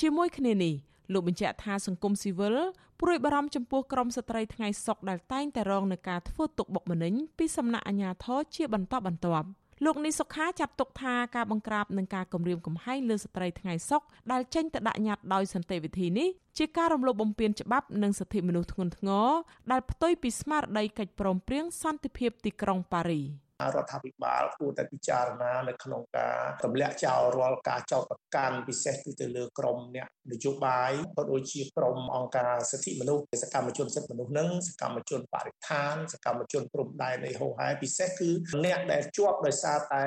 [0.00, 0.74] ជាមួយគ្នានេះ
[1.12, 2.56] លោកបញ្ជាក់ថាសង្គមស៊ីវិល
[3.00, 9.48] ព្រួយបារម្ភចំពោះក្រមស្ត្រីថ្ងៃសុកដែលតែងតែរងនឹងការធ្វើទុកបុកម្នេញពីសំណាក់អាជ្ញាធរជាបន្តបន្ទាប់
[9.84, 19.28] លោកនីសុខាចាត់ទុកថាការបង្ក្រាបនិងការគំរាមកំហែងលើស្ត្រីថ្ងៃសុកដែលចេញទៅដាក់ញត្តិដោយសន្តិវិធីនេះជាការរំលោភបំពានច្បាប់និងសិទ្ធិមនុស្សធ្ងន់ធ្ងរ
[19.72, 23.43] ដែលផ្ទុយពីស្មារតីកិច្ចព្រមព្រៀងសន្តិភាពទីក្រុងប៉ារីស
[23.74, 38.30] រដ្ឋាភិបាលគួរតែពិចារណានៅក្នុងការទម្លាក់ចោលរាល់ការចោទប្រកាន់ពិសេសគឺទៅលើក្រមអ្នកនយោបាយក៏ដូចជាក្រមអង្គការសិទ្ធិមនុស្សសកម្មជនសិទ្ធិមនុស្សនឹងសកម្មជនបរិស្ថានសកម្មជនព្រំដែននៃហូហែពិសេសគឺ
[38.64, 40.04] អ្នកដែលជាប់ដោយសារតែ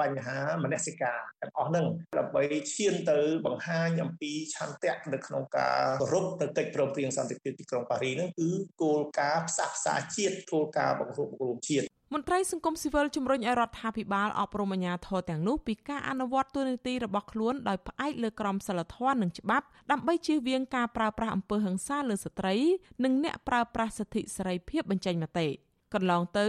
[0.00, 1.86] បញ្ហាមនសិការទាំងអស់នឹង
[2.18, 2.42] ដើម្បី
[2.74, 8.48] ឈានទៅបង្ហាញអំពីឆន្ទៈនៅក្នុងការគោរពទៅកិច្ចព្រមព្រៀងសន្តិភាពទីក្រុងប៉ារីនឹងគឺ
[8.82, 22.54] គោលការណ៍ផ្សះផ្សាជាតិគោលការណ៍បង្រួបបង្រួមជាតិ មន្ត្រីសង្គមស៊ីវិលជំរុញឲ្យរដ្ឋាភិបាលអប់រំអាជ្ញាធរទាំងនោះពីការអនុវត្តទូនីតិរបស់ខ្លួនដោយផ្អែកលើក្រមសីលធម៌និងច្បាប់ដើម្បីជៀសវាងការប្រើប្រាស់អំពើហិង្សាលើស្ត្រី
[23.04, 25.46] និងអ្នកប្រើប្រាស់សិទ្ធិសេរីភាពបញ្ចេញមតិ
[25.94, 26.46] កន្លងទៅ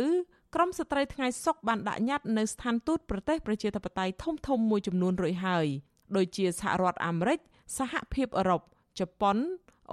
[0.55, 5.67] ក្រមស្ត្រីថ្ងៃសុកបានដាក់ញត្តិនៅស្ថានទូតប្រទេសប្រជាធិបតេយ្យធំធំមួយចំនួនរួចហើយ
[6.15, 7.39] ដូចជាសហរដ្ឋអាមេរិក
[7.77, 8.61] សហភាពអឺរ៉ុប
[8.99, 9.37] ជប៉ុន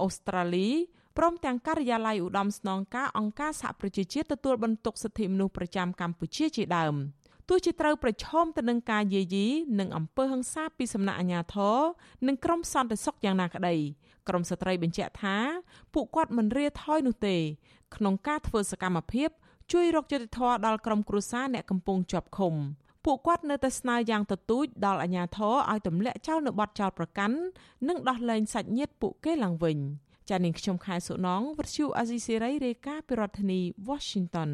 [0.01, 0.69] អូស្ត្រាលី
[1.17, 6.95] ព្រមទាំងការិយាល័យឧត្តមស្នងការអង្គការសហប្រជាជាតិទទួលបន្ទុកសិទ្ធិមនុស្សប្រចាំកម្ពុជាជាដើម
[7.49, 9.47] ទោះជាត្រូវប្រឈមទៅនឹងការយាយី
[9.79, 11.77] និងអំពើហិង្សាពីសំណាក់អាជ្ញាធរ
[12.27, 13.75] និងក្រមសន្តិសុខយ៉ាងណាក្តី
[14.27, 15.37] ក្រមស្ត្រីបញ្ជាក់ថា
[15.93, 17.37] ពួកគាត់មិនរាថយនោះទេ
[17.95, 19.29] ក្នុងការធ្វើសកម្មភាព
[19.71, 22.53] ជួយរកយុត្តិធម៌ដល់ក្រុមគ្រួសារអ្នកកំពុងជាប់ឃុំ
[23.05, 27.37] ពួកគាត់នៅតែស្នើយ៉ាងទទូចដល់អាជ្ញាធរឲ្យទម្លាក់ចោលនៅបទចោលប្រកាន់
[27.87, 29.77] និងដោះលែងសាច់ញាតិពួកគេឡើងវិញ
[30.29, 34.51] ចានាងខ្ញុំខែសុណងវັດឈូអាស៊ីសេរីរាយការណ៍ពីរដ្ឋធានី Washington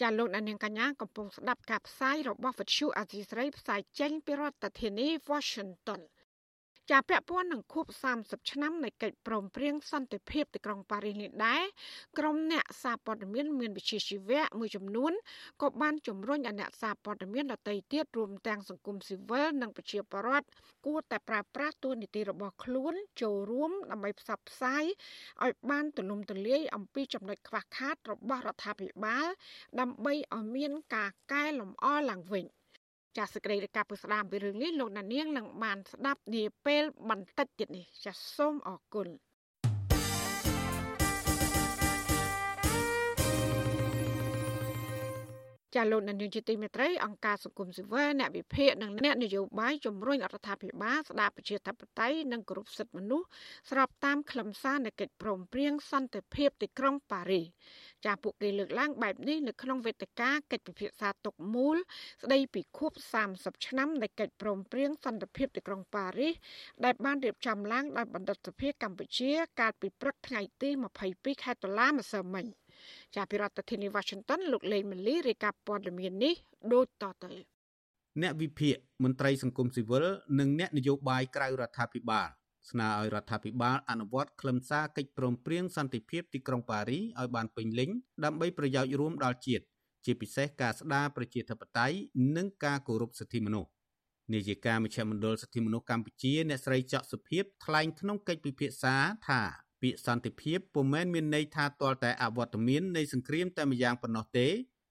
[0.00, 6.00] ចាលោកនាងកញ្ញាកំពុងស្ដាប់ការផ្សាយរបស់វិទ្យុអាស៊ីសេរីផ្សាយចេញពីរដ្ឋធានី Washington
[6.90, 7.86] ចាពាក់ព័ន្ធនឹងខួប
[8.18, 11.64] 30ឆ្នាំនៃកិច្ចព្រមព្រៀងសន្តិភាពទីក្រុងប៉ារីសនេះដែរ
[12.18, 15.12] ក្រុមអ្នកសារព័ត៌មានមានវិជ្ជាជីវៈមួយចំនួន
[15.62, 20.46] ក៏បានជំរុញឲ្យអ្នកសារព័ត៌មានដទៃទៀតរួមទាំងសង្គមស៊ីវិលនិងប្រជាពលរដ្ឋ
[20.86, 24.84] គួរតែប្រើប្រាស់ទូនីតិរបស់ខ្លួន ចូលរួមដើម្បីផ្សព្វផ្សាយ
[25.44, 29.26] ឲ្យបានទូលំទូលាយអំពីចំណុចខ្វះខាតរបស់រដ្ឋាភិបាល
[29.80, 32.46] ដើម្បីឲ្យមានការកែលម្អឡើងវិញ។
[33.16, 39.08] ចាសសេចក្តីរាយការណ៍ពីស្ដាមពីរឿងនេះលោកណានៀងនឹងបានស្ដាប់នាពេលបន្តិចទៀតនេះចាសសូមអរគុណ
[45.74, 53.26] ចាលោកនាយកជាទីមេត្រីអង្គការសង្គមស៊ីវិលអ្នកវិភាគនិងអ្នកនយោបាយជំរុញរដ្ឋាភិបាលស្ដារប្រជាធិបតេយ្យនិងគោរពសិទ្ធិមនុស្ស
[53.70, 57.46] ស្របតាមខ្លឹមសារនៃកិច្ចព្រមព្រៀងសន្តិភាពទីក្រុងប៉ារីស
[58.06, 61.76] ចាពួកគេលើកឡើងបែបនេះនៅក្នុងវេទិកាកិច្ចពិភាក្សាទុកមូល
[62.22, 62.92] ស្ដីពីខួប
[63.28, 66.34] 30ឆ្នាំនៃកិច្ចព្រមព្រៀងសន្តិភាពទីក្រុងប៉ារីស
[66.84, 69.30] ដែលបានរៀបចំឡើងដោយបណ្ឌិតសភាកម្ពុជា
[69.60, 70.70] កាលពីព្រឹកថ្ងៃទី
[71.06, 72.46] 22ខែតុលាម្សិលមិញ
[73.16, 76.34] ចាពីរដ្ឋធានី Washington លោកលេងម៉ាលីរាយការណ៍ព័ត៌មាននេះ
[76.72, 77.32] ដូចតទៅ
[78.22, 80.04] អ្នកវិភាគមន្ត្រីសង្គមស៊ីវិល
[80.38, 82.28] និងអ្នកនយោបាយក្រៅរដ្ឋាភិបាល
[82.70, 87.90] ស្នើឲ្យរដ្ឋាភិបាលអនុវត្តខ្លឹមសារកិច្ចព្រមព្រៀងសន្តិភាពទីក្រុងប៉ារីឲ្យបានពេញលេញ
[88.24, 89.64] ដើម្បីប្រយោជន៍រួមដល់ជាតិ
[90.04, 91.96] ជាពិសេសការស្ដារប្រជាធិបតេយ្យ
[92.36, 93.70] និងការគោរពសិទ្ធិមនុស្ស
[94.32, 98.94] នាយិកាមជ្ឈមណ្ឌលសិទ្ធិមនុស្សកម្ពុជាអ្នកស្រីច័កសុភីបថ្លែងក្នុងកិច្ចពិភាក្សា
[99.28, 99.42] ថា
[99.82, 104.48] ពាក្យសន្តិភាពពុំមែនមានន័យថាទាល់តែអវត្តមាននៃសង្គ្រាមតែម្យ៉ាងប៉ុណ្ណោះទេ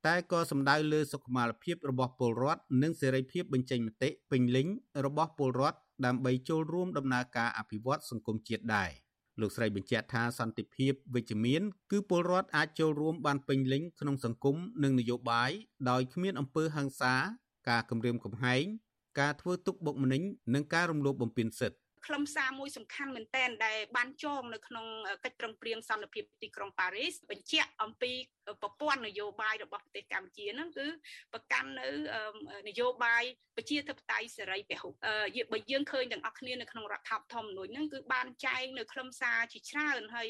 [0.07, 4.67] តែក៏សំដៅលើសុខុមាលភាពរបស់ពលរដ្ឋនិងសេរីភាពបញ្ចេញមតិពេញលេញ
[5.05, 8.89] របស់ពលរដ្ឋដើម្បីចូលរួមដំណើរការអភិវឌ្ឍសង្គមជាតិដែរ
[9.41, 15.51] លោកស្រីបញ្ជាក់ថាសន្តិភាពវិជ្ជមាន គឺពលរដ្ឋអាចចូលរួមបានពេញលេញក្នុងសង្គមនិងនយោបាយ
[15.89, 17.15] ដោយគ្មានអំពើហិង្សា
[17.69, 18.63] ការគំរាមកំហែង
[19.19, 20.21] ការធ្វើទុកបុកម្នេញ
[20.53, 24.85] និងការរំលោភបំពានសិទ្ធិ ខ្លឹមសារមួយសំខាន់មែនទែនដែលបានចងនៅក្នុង
[25.25, 28.11] កិច្ចប្រឹងប្រែងសន្តិភាពទីក្រុងប៉ារីសបញ្ជាក់អំពី
[28.61, 30.87] ប្រព័ន្ធនយោបាយរបស់ប្រទេសកម្ពុជាហ្នឹងគឺ
[31.33, 31.87] ប្រកាន់នៅ
[32.67, 33.23] នយោបាយ
[33.57, 34.89] ប្រជាធិបតេយ្យសេរីពហុ
[35.51, 40.29] បើយើងឃើញទាំងអស់គ្នានៅក្នុងរដ្ឋធម្មនុញ្ញហ្នឹងគឺបានចែងនៅខ្លឹមសារជាច្រើនហើយ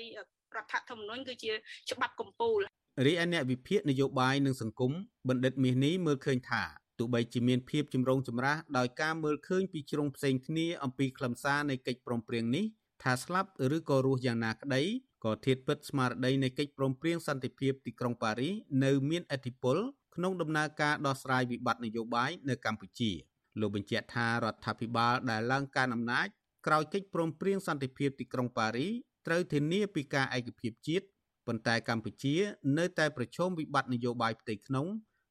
[0.57, 1.51] រដ្ឋធម្មនុញ្ញគឺជា
[1.91, 4.91] ច្បាប់កម្ពុជារីឯអ្នកវិភាគនយោបាយនិងសង្គម
[5.29, 6.63] បណ្ឌិតមាសនេះមើលឃើញថា
[6.99, 12.65] ទោះបីជាមានភាពចម្រូងចម្រាសដោយការមើលឃើញពីជ្រុងផ្សេងគ្នាអំពីខ្លឹមសារនៃកិច្ចព្រមព្រៀងនេះ
[13.03, 14.83] ថាស្លាប់ឬក៏រស់យ៉ាងណាក្តី
[15.25, 18.53] ក៏ធៀបពិតស្មារតីនៃកិច្ចព្រមព្រៀងសន្តិភាពទីក្រុងប៉ារីស
[18.85, 19.77] នៅមានឥទ្ធិពល
[20.15, 23.11] ក្នុងដំណើរការដោះស្រាយវិបត្តិនយោបាយនៅកម្ពុជា
[23.59, 26.27] លោកបញ្ជាក់ថារដ្ឋាភិបាលដែលឡើងកាន់អំណាច
[26.67, 28.91] ក្រោយកិច្ចព្រមព្រៀងសន្តិភាពទីក្រុងប៉ារីស
[29.27, 31.05] ត្រូវធានាពីការឯកភាពជាតិ
[31.47, 32.35] ប៉ុន្តែកម្ពុជា
[32.77, 34.87] នៅតែប្រឈមវិបត្តិនយោបាយផ្ទៃក្នុង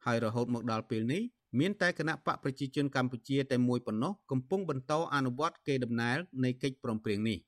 [0.07, 1.23] ហើយរហូតមកដល់ពេលនេះ
[1.59, 7.39] មានតែគណៈបកប្រជាជនកម្ពុជាតែមួយប៉ុណ្ណោះកំពុងបន្តអនុវត្តកេរដំណែលនៃកិច្ចព្រមព្រៀងនេះ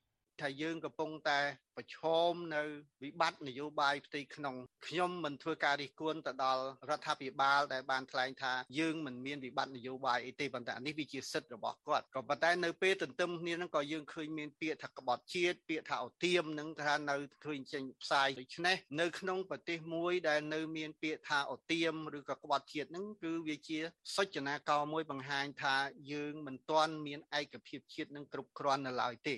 [0.43, 1.41] ថាយើងកំពុងតែ
[1.77, 1.99] ប្រឈ
[2.31, 2.63] មនៅ
[3.03, 23.81] វិបត្តិនយោបាយផ្ទៃក្នុងខ្ញុំមិនធ្វើការរិះគន់ទៅដល់រដ្ឋាភិបាលដែលបានថ្លែងថាយើងមិនមានវិបត្តិនយោបាយអីទេប៉ុន្តែនេះវាជាសិទ្ធិរបស់គាត់ក៏ប៉ុន្តែនៅពេលទន្ទឹមគ្នានឹងក៏យើងឃើញមានពាក្យថាក្បត់ជាតិពាក្យថាអទៀមនឹងថានៅឃើញចេញផ្សាយដូច្នេះនៅក្នុងប្រទេសមួយដែលនៅមានពាក្យថាអទៀមឬក៏ក្បត់ជាតិនឹងគឺវាជា
[24.17, 25.77] សុចនាករមួយបង្ហាញថា
[26.13, 29.37] យើងមិនទាន់មានឯកភាពជាតិនឹងគ្រប់គ្រាន់នៅឡើយទេ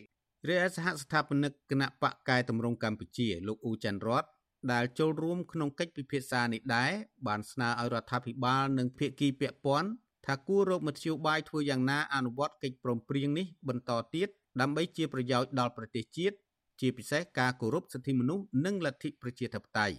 [0.48, 4.24] រាយសហស្ថាបនិកគណៈបកកែតម្រង់កម្ពុជា លោកអ៊ូច័ន្ទរត
[4.72, 6.92] ដែលចូលរួមក្នុងកិច្ចពិភាក្សានេះដែរ
[7.26, 9.88] បានស្នើឲ្យរដ្ឋាភិបាលនិងភាគីពាក់ព័ន្ធ
[10.26, 14.28] ថាគួររកមធ្យោបាយធ្វើយ៉ាងណាអនុវត្តកិច្ចព្រមព្រៀងនេះបន្តទៀត
[14.60, 16.36] ដើម្បីជាប្រយោជន៍ដល់ប្រទេសជាតិ
[16.80, 19.96] ជាពិសេសការគោរពសិទ្ធិមនុស្សនិងលទ្ធិប្រជាធិបតេយ្យ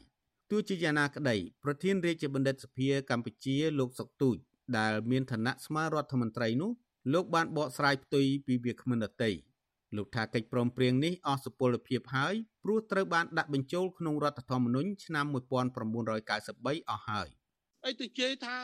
[0.51, 4.37] ទោះជាយ៉ាងណាក្តីប្រធានរាជបណ្ឌិតសភាកម្ពុជាលោកសុកទូច
[4.77, 6.71] ដែលមានឋានៈស្មើរដ្ឋមន្ត្រីនោះ
[7.13, 9.31] លោកបានបកស្រាយផ្ទុយពីវាគ្មិនដតី
[9.97, 17.29] លោកថាកិច្ចព្រមព្រៀងនេះអស់សុពលភាពហើយព្រោះត្រូវបានដាក់បញ្ចូលក្នុងរដ្ឋធម្មនុញ្ញឆ្នាំ1993អស់ហើយ
[17.85, 18.55] អីទៅជេរថា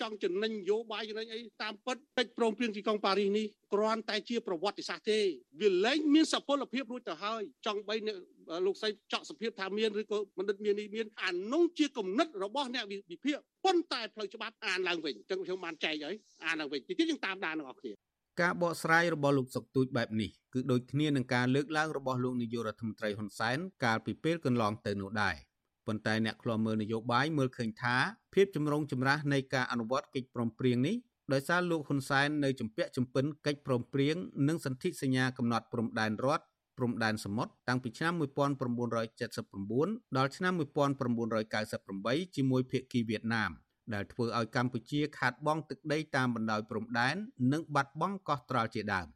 [0.00, 5.18] ចង់ចំណេញនយោបាយចំណេញអីតាមពិតកិច្ចព្រមព្រៀងទីក្រុងប៉ារីសនេះគ្រាន់តែជាប្រវត្តិសាស្ត្រទេ
[5.60, 7.96] វាលែងមានសុពលភាពរួចទៅហើយចង់បី
[8.66, 16.14] លោកស្រីចောက်សភាពថាមានឬក៏បណ្ឌិតមាននេះមានអានោះជាគំនិតរបស់អ្នកវិភាគប៉ុន្តែផ្លូវច្បាប់អានឡើងវិញចឹងខ្ញុំបានចែកហើយ
[16.44, 17.92] អានឡើងវិញទីទៀតយើងតាមដានទាំងអស់គ្នា
[18.40, 25.34] ការបកស្រាយរបស់លោកសុកទូចបែបនេះគឺដូចគ្នានឹងការលើកឡើងរបស់លោកនាយករដ្ឋមន្ត្រីហ៊ុនសែនកាលពីពេលកន្លងទៅនោះដែរ
[25.86, 27.96] ប៉ុន្តែអ្នកខ្លាំមើលនយោបាយមើលឃើញថា
[28.34, 30.96] ភាពចម្រូងចម្រាសនៃការអនុវត្តកិច្ចព្រមព្រៀងនេះ
[31.32, 34.16] ដោយសារលោកហ៊ុនសែននៅជំពាក់ជំពិនកិច្ចព្រមព្រៀង
[34.48, 36.44] និងសន្ធិសញ្ញាកំណត់ព្រំដែនរដ្ឋ
[36.78, 40.52] ព្រំដែនសមុទ្រតាំងពីឆ្នាំ1979ដល់ឆ្នាំ
[41.38, 43.52] 1998ជាមួយភាគីវៀតណាម
[43.94, 47.16] ដែលធ្វើឲ្យកម្ពុជាខាតបង់ទឹកដីតាមបណ្ដោយព្រំដែន
[47.52, 49.06] និងបាត់បង់កោះត្រល់ជាដើម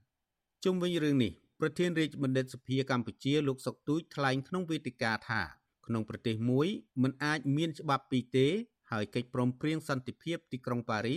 [0.64, 5.42] ជុំវិញរឿងនេះប្រធានរាជបណ្ឌិតសភាកម្ពុជាលោកសុកទូចថ្លែងក្នុងវេទិកាថា
[5.86, 6.68] ក្នុងប្រទេសមួយ
[7.02, 8.46] មិនអាចមានច្បាប់ពីរទេ
[8.90, 11.16] ហើយកិច្ចព្រមព្រៀងសន្តិភាពទីក្រុងប៉ារី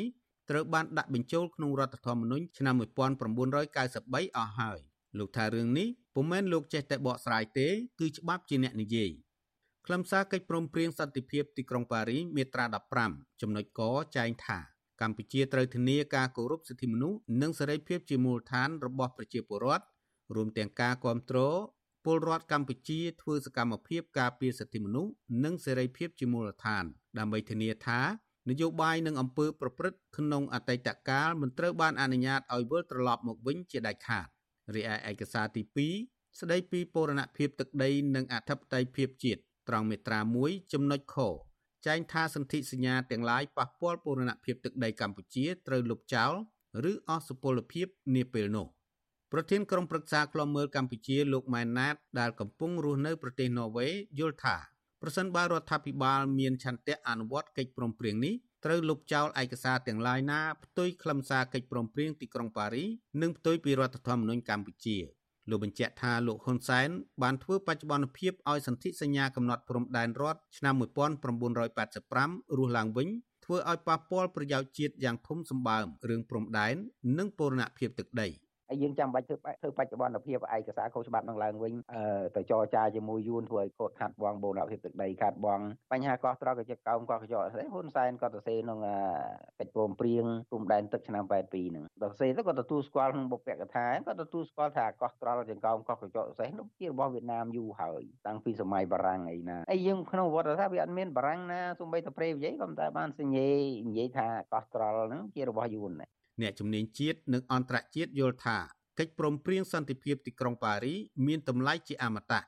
[0.49, 4.79] ត្រូវបានដាក់បញ្ចូលក្នុងរដ្ឋធម្មនុញ្ញឆ្នាំ1993អស់ហើយ
[5.17, 7.67] លោកថារឿងនេះពុំមែនលោកចេះតែបកស្រាយទេ
[7.99, 9.09] គឺច្បាប់ជាអ្នកនិយាយ
[9.89, 12.65] ខ្លឹមសារកិច្ចព្រមព្រៀងសន្តិភាពទីក្រុងប៉ារីមាត្រា
[13.03, 13.81] 15ចំណុចក
[14.17, 14.57] ចែងថា
[15.01, 19.85] កម្ពុជាត្រូវធានាការគោរពសិទ្ធិមនុស្សនិងសេរីភាពជាមូលដ្ឋានរបស់ប្រជាពលរដ្ឋ
[20.35, 21.57] រួមទាំងការគ្រប់គ្រង
[22.05, 25.11] ពលរដ្ឋកម្ពុជាធ្វើសកម្មភាពការពារសិទ្ធិមនុស្ស
[25.43, 26.83] និងសេរីភាពជាមូលដ្ឋាន
[27.17, 28.01] ដើម្បីធានាថា
[28.49, 34.27] នយោបាយនិងអំពើប្រព្រឹត្តក្នុងអតីតកាលមិនត្រូវបានអនុញ្ញាតឲ្យវិលត្រឡប់មកវិញជាដាច់ខាត
[34.75, 35.63] រីឯឯកសារទី
[36.01, 41.17] 2ស្ដីពីពរណភាពទឹកដីនិងអធិបតេយ្យភាពជាតិ ត្រង់មាត្រា1ចំណុចខ
[41.87, 46.33] ចែងថាសន្ធិសញ្ញាទាំងឡាយប៉ះពាល់ពរណភាពទឹកដីកម្ពុជាត្រូវលុបចោល
[46.91, 48.67] ឬអស់សុពលភាពនាពេលនោះ
[49.31, 53.87] ប្រធានក្រុមប្រឹក្សាឃ្លាំមើលកម្ពុជាលោកម៉ែនណាតដែលកំពុងរស់នៅប្រទេសន័រវេ
[54.19, 54.57] យល់ថា
[55.01, 58.33] ប្រសិនបើរដ្ឋាភិបាលមានឆន្ទៈអនុវត្តកិច្ចព្រមព្រៀងនេះ
[58.65, 62.85] ត្រូវលុបចោលឯកសារទាំងឡាយណាផ្ទុយខ្លឹមសារកិច្ចព្រមព្រៀងទីក្រុងប៉ារី
[63.21, 64.97] និងផ្ទុយពីរដ្ឋធម្មនុញ្ញកម្ពុជា
[65.49, 66.89] លោកបញ្ជាក់ថាលោកហ៊ុនសែន
[67.23, 73.07] បានធ្វើបច្ចុប្បន្នភាពឲ្យសន្ធិសញ្ញាកំណត់ព្រំដែនរដ្ឋឆ្នាំ1985រស់ឡើងវិញ
[73.45, 76.75] ធ្វើឲ្យប៉ះពាល់ប្រយោជន៍ជាតិយ៉ាងធំសម្បើមរឿងព្រំដែន
[77.17, 78.27] និងពរណភាពទឹកដី។
[78.69, 81.73] ហើយយើងចាំបាច់ធ្វើធ្វើបច្ចុប្បន្នភាពឯកសារខុសច្បាប់នឹងឡើងវិញ
[82.35, 85.59] ទៅចរចាជាមួយយួនធ្វើឲ្យគាត់ខាត់បងបូរណភាពទឹកដីខាត់បង
[85.91, 88.79] បញ្ហាកោះត្រល់កញ្ចក់កោមកោះកញ្ចក់ស្អីហ៊ុនសែនគាត់ទៅសេក្នុង
[89.59, 91.33] កិច្ចព្រមព្រៀងព្រំដែនទឹកឆ្នាំ82
[91.69, 103.49] ហ្នឹងដល់សេទៅគាត់ទទួលស្គាល់ក្នុងបុព្វកថាគាត់ទទួលស្គាល់ថាកោះត្រល់កញ្ចក់កោមកោះកញ្ចក់ស្អីនោះជារបស់វៀតណាមយូរហើយតាំងពីសម័យបារាំងអីណាហើយយើងក្នុងវត្តថាវាអត់មានបារាំងណាសូម្បីតែព្រៃវិជ័យក៏តែបានសញ្ញេ
[103.87, 108.57] និយាយថាកោះត្រល់ហ្នឹងជារបស់យួនដែរ អ្នកជំនាញជាតិនិងអន្តរជាតិយល់ថា
[108.99, 110.95] កិច្ចព្រមព្រៀងសន្តិភាពទីក្រុងប៉ារី
[111.25, 112.41] មានតម្លៃជាអមតៈ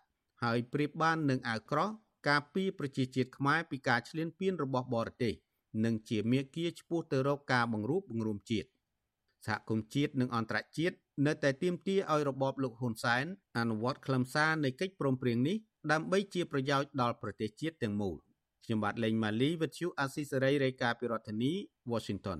[0.43, 1.89] ហើយប្រៀបបាននឹងអាវក្រោះ
[2.30, 5.34] ការពារប្រជាជាតិខ្មែរពីការឈ្លានពានរបស់បរទេស
[5.86, 8.67] និងជាមាគ៌ាឆ្ពោះទៅរកការបង្រួបបង្រួមជាតិ
[9.45, 10.95] សហគមន៍ជាតិនិងអន្តរជាតិ
[11.28, 13.25] នៅតែទាមទារឲ្យរបបលោកហ៊ុនសែន
[13.58, 15.58] អនុវត្តខ្លឹមសារនៃកិច្ចព្រមព្រៀងនេះ
[15.91, 18.15] ដើម្បីជាប្រយោជន៍ដល់ប្រទេសជាតិទាំងមូល
[18.65, 21.54] ខ្ញុំបាទលេងម៉ាលីវិទ្យុអាស៊ីសេរីរាយការណ៍ពីរដ្ឋធានី
[21.91, 22.39] Washington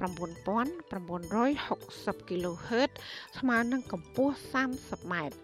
[0.00, 2.90] 9960 kHz
[3.38, 4.34] ស្មើនឹងកម្ពស់
[4.72, 5.36] 30ម៉ែត្រ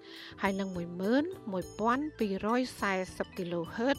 [0.43, 3.99] ហើយនឹង11240 kHz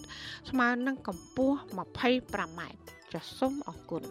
[0.49, 1.57] ស្មើនឹងកម្ពស់
[2.07, 2.79] 25ម៉ែត្រ
[3.13, 4.03] ចាសសូមអរគុណ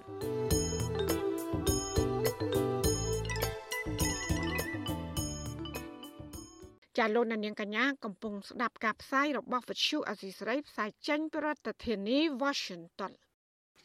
[6.99, 13.13] ចាលោកនាងកញ្ញាកំពុងស្ដាប់ការផ្សាយរបស់វិទ្យុអសីស្រីផ្សាយចេញពីរដ្ឋធានី Washington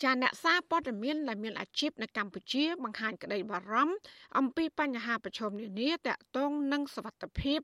[0.04, 3.96] ចាអ្នកសារព័ត៌មានដែលមានអាជីពនៅកម្ពុជាបង្ហាញក្តីបារម្ភ
[4.38, 7.62] អំពីបញ្ហាប្រឈមនានាទាក់ទងនឹងសវត្ថភាព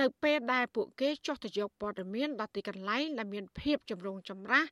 [0.00, 4.64] នៅពេលដែលពួកគេចុះទៅយកព័ត៌មានដល់ទីកន្លែងដែលមានភាពចម្រូងចម្រាស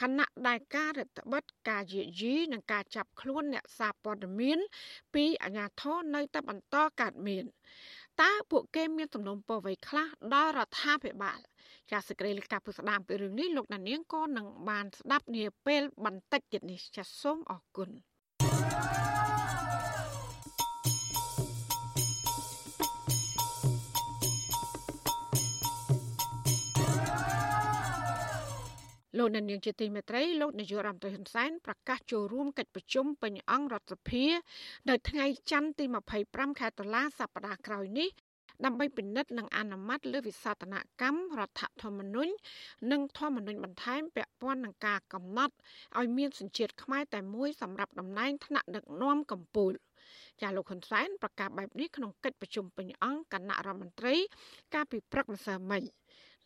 [0.00, 4.58] ខណៈដែលការរដ្ឋបិទការយាយីនិងការចាប់ខ្លួនអ្នកសារព័ត៌មាន
[5.14, 7.44] ពីអាជ្ញាធរនៅតែបន្តកើតមាន
[8.22, 11.40] តើពួកគេមានសំណុំពរអ្វីខ្លះដល់រដ្ឋាភិបាល
[11.90, 17.88] ចាសសេចក្តីលេខាពុស្ដាមពីរឿងនេះលោកណានៀងក៏នឹងបានស្ដាប់នាពេលបន្តិចទៀតនេះចាសសូមអរគុណ
[29.18, 34.24] លោកនាយកជាទីមេត្រីលោកនាយករដ្ឋមន្ត្រីហ៊ុនសែនប្រកាសចូលរួមកិច្ចប្រជុំពេញអង្គរដ្ឋសភា
[34.88, 35.84] នៅថ្ងៃច័ន្ទទី
[36.22, 38.08] 25ខែតុលាសប្តាហ៍ក្រោយនេះ
[38.64, 42.32] ដើម្បីពិនិត្យនិងអនុម័តលើវិសោធនកម្មរដ្ឋធម្មនុញ្ញ
[42.92, 45.54] និងធម្មនុញ្ញបន្ថែមពាក់ព័ន្ធនឹងការកំណត់
[45.98, 49.76] ឲ្យមានសញ្ជាតិខ្មែរតែមួយសម្រាប់តំណែងថ្នាក់ដឹកនាំកម្ពុជា
[50.42, 54.14] ចាលោកហ៊ុនសែនប្រកាសបែបនេះក្នុងកិច្ចប្រជុំពេញអង្គគណៈរដ្ឋមន្ត្រី
[54.74, 55.82] កាលពីព្រឹកម្សិលមិញ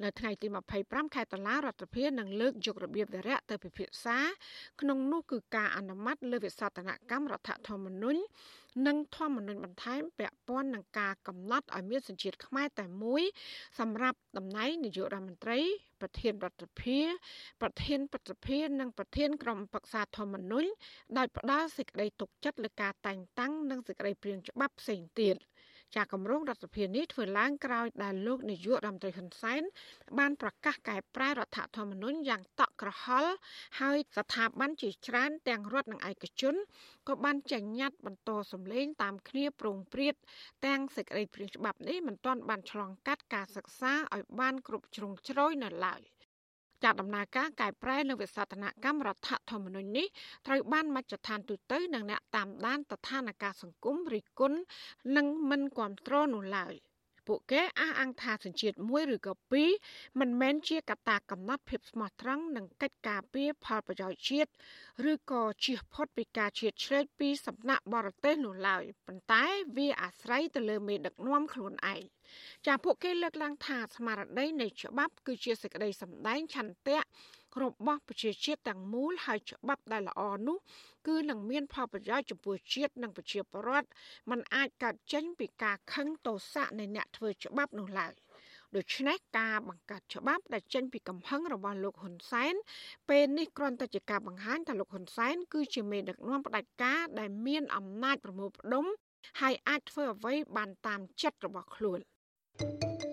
[0.04, 0.46] នៅថ្ងៃទី
[0.80, 4.18] 25ខែតុលារដ្ឋាភិបាលនឹងលើកយករបៀបវារៈទៅពិភាក្សា
[4.80, 8.20] ក្នុងនោះគឺការអនុម័តលើវិសោធនកម្មរដ្ឋធម្មនុញ្ញ
[8.86, 13.22] និងធម្មនុញ្ញបន្ថែមពាក់ព័ន្ធនឹងការកំណត់ឲ្យមានសញ្ជាតិខ្មែរតែមួយ
[13.78, 15.58] សម្រាប់តំណែងនាយករដ្ឋមន្ត្រី
[16.00, 17.08] ប្រធានរដ្ឋាភិបាល
[17.62, 20.68] ប្រធានប្រតិភិនិងប្រធានក្រុមប្រឹក្សាធម្មនុញ្ញ
[21.18, 25.36] ដោយផ្ដល់សេចក្តីទុកចិត្តលើការតែងតាំងនិងសេចក្តីព្រាងច្បាប់ផ្សេងទៀត។
[25.96, 29.62] ចាគម្រោងរដ្ឋាភិបាលនេះធ្វើឡើងក្រោយដែលលោកនាយករដ្ឋមន្ត្រីហ៊ុនសែន
[30.18, 33.32] បានប្រកាសកែប្រែរដ្ឋធម្មនុញ្ញយ៉ាងតក់ក្រហល់
[33.80, 36.54] ហើយស្ថាប័នជាច្រើនទាំងរដ្ឋនិងឯកជន
[37.08, 40.14] ក៏បានចេញញត្តិបន្តសម្លេងតាមគ្នាប្រងព្រាត
[40.66, 46.02] ទាំងសេចក្តីព្រាងច្បាប់នេះមិនទាន់បានឆ្លងកាត់ការសិក្សាឲ្យបានគ្រប់ជ្រុងជ្រោយនៅឡើយ។
[46.84, 50.06] ចាត់ដំណើរការកែប្រែនៅវិសោធនកម្មរដ្ឋធម្មនុញ្ញនេះ
[50.46, 54.58] ត្រូវបានមជ្ឈដ្ឋានទូតនិងអ្នកតាមដានស្ថានភាពសង្គមរិះគន់
[55.16, 56.74] និងមិនគ្រប់គ្រងនោះឡើយ។
[57.32, 59.70] ពួកគេអះអាងថាសញ្ជាតិមួយឬក៏ពីរ
[60.20, 64.50] មិនមែនជាកត្តាកំណត់ភាពស្មោះត្រង់និងកិច្ចការពារផលប្រយោជន៍ជាតិ
[65.10, 69.44] ឬក៏ជៀសផុតពីការឈៀតឆ្លេតពីសំណាក់បរទេសនោះឡើយប៉ុន្តែ
[69.76, 72.02] វាអាស្រ័យទៅលើមេដឹកនាំខ្លួនឯង
[72.66, 77.00] ចាពួកគេលើកឡើងថាស្មារតីនៃច្បាប់គឺជាសេចក្តីសម្ដែងឆន្ទៈ
[77.62, 80.58] របស់ប្រជាជាតិទាំងមូលហើយច្បាប់ដែលល្អនោះ
[81.06, 83.88] គឺនឹងមានផលប្រយោជន៍ចំពោះជាតិនិងប្រជាពលរដ្ឋ
[84.30, 88.12] มันអាចកើតចេញពីការខឹងទោសៈនៃអ្នកធ្វើច្បាប់នោះឡើយ
[88.76, 92.54] ដូច្នេះការបង្កើតច្បាប់ដែលចេញពីកំហឹងរបស់លោកហ៊ុនសែន
[93.08, 98.84] ពេលនេះគ្រាន់តែជាការបង្ហាញថាលោកហ៊ុនសែនគឺជាមេដឹកនាំផ្ដាច់ការដែលមានអំណាចប្រមូលផ្ដុំ
[99.40, 101.98] ហើយអាចធ្វើអ្វីបានតាមចិត្តរបស់ខ្លួន
[102.60, 103.09] thank you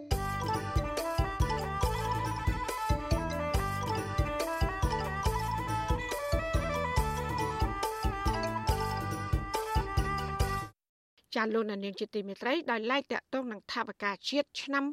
[11.37, 14.83] ចាលោកនាងជាទីមេត្រីដោយឡែកតាក់ទងនឹងថាវការជាតិឆ្នាំ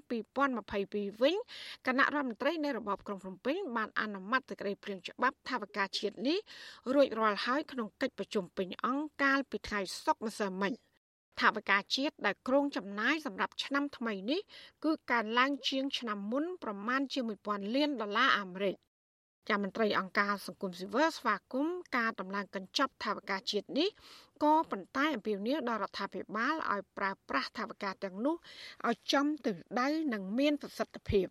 [0.56, 1.34] 2022វិញ
[1.86, 6.38] គណៈរដ្ឋមន្ត្រីនៃរបបក្រុងភ្នំពេញបានអនុម័តសេចក្តីព្រាងច្បាប់ថាវការជាតិនេះ
[6.94, 10.72] រួចរាល់ហើយក្នុងកិច្ចប្រជុំពេញអង្គកាលពីថ្ងៃសុក្រម្សិលមិញ
[11.40, 14.40] ថាវការជាតិដែលក្រុងចំណាយសម្រាប់ឆ្នាំថ្មីនេះ
[14.84, 18.76] គឺកើនឡើងជាងឆ្នាំមុនប្រមាណជា1000លានដុល្លារអាមេរិក
[19.48, 23.88] ចាំមន្ត្រីអង្គការសង្គមស៊ីវិលស្វាគមន៍ការដំឡើងកញ្ចប់ថាវការជាតិនេះ
[24.42, 28.36] ក៏ប៉ុន្តែអំពាវនាវដល់រដ្ឋាភិបាលឲ្យប្រើប្រាស់ថាវការទាំងនោះ
[28.88, 31.26] ឲ្យចំទិដៅនិងមានប្រសិទ្ធភាព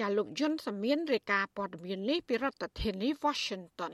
[0.00, 3.92] ចាលោកយុនសមៀនរាយការណ៍ព័ត៌មាននេះពីរដ្ឋធានី Washington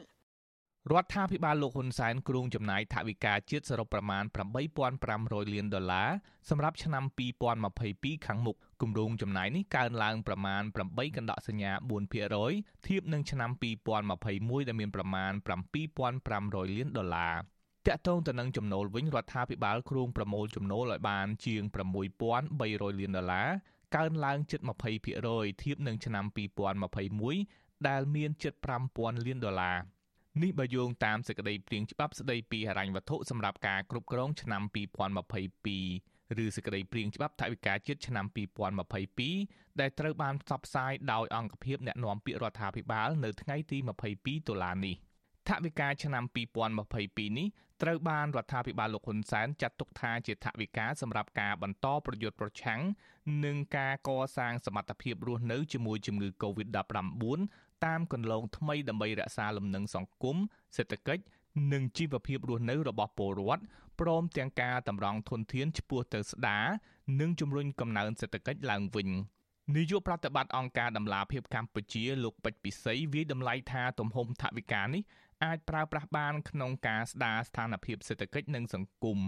[0.92, 4.24] រដ្ឋាភិបាលលោកហ៊ុនសែនគ្រោងចំណាយថវិកាជាតិសរុបប្រមាណ
[4.88, 6.10] 8500លានដុល្លារ
[6.50, 7.04] សម្រាប់ឆ្នាំ
[7.64, 11.72] 2022ខាងមុខគម្រោងចំណាយនេះកើនឡើងប្រមាណ8កណ្ដកសញ្ញា
[12.28, 13.50] 4%ធៀបនឹងឆ្នាំ
[14.08, 15.32] 2021ដែលមានប្រមាណ
[16.04, 17.34] 7500លានដុល្លារ
[17.86, 21.62] តាក់ទងទៅនឹងចំណូលវិញរដ្ឋាភិបាលគ្រោងប្រមូលចំណូលឲ្យបានជាង
[22.32, 23.48] 6300លានដុល្លារ
[23.96, 24.60] កើនឡើងជិត
[25.10, 26.24] 20%ធៀបនឹងឆ្នាំ
[27.06, 28.54] 2021ដែលមានជិត
[28.90, 29.78] 5000លានដុល្លារ
[30.42, 38.26] នេះបើយោងតាមសេចក្តីព្រាងច្បាប់ស្តីពីហិរញ្ញវត្ថុសម្រាប់ការគ្រប់គ្រងឆ្នាំ2022ឬសេចក្តីព្រាងច្បាប់ថវិកាជាតិឆ្នាំ
[39.02, 43.78] 2022ដែលត្រូវបានផ្សព្វផ្សាយដោយអង្គភាពអ្នកណែនាំពាក្យរដ្ឋាភិបាលនៅថ្ងៃទី
[44.12, 44.96] 22តុលានេះ
[45.48, 46.24] ថវិកាឆ្នាំ
[46.76, 47.48] 2022នេះ
[47.82, 52.80] ត្រូវបានរដ្ឋាភិបាលលោកហ៊ុនសែនចាត់ទុកថាជាថវិកាសម្រាប់ការបន្តប្រយុទ្ធប្រឆាំង
[53.44, 57.38] នឹងការកសាងសមត្ថភាពរស់នៅជាមួយជំងឺ Covid-19
[57.84, 60.36] តាមគន្លងថ្មីដើម្បីរក្សាលំនឹងសង្គម
[60.76, 61.22] សេដ្ឋកិច្ច
[61.72, 63.62] និងជីវភាពរស់នៅរបស់ពលរដ្ឋ
[64.00, 66.66] ព្រមទាំងការតម្រង់ធនធានឆ្ពោះទៅស្ដារ
[67.20, 69.08] និងជំរុញកំណើនសេដ្ឋកិច្ចឡើងវិញ
[69.76, 75.02] នាយកប្រតិបត្តិអង្គការដំឡាភិបកម្ពុជាលោកពេជ្រពិសីវាយតម្លៃថាទំហំថវិកានេះ
[75.44, 79.18] អាចប្រើប្រាស់បានក្នុងការស្ដារស្ថានភាពសេដ្ឋកិច្ចនិងសង្គម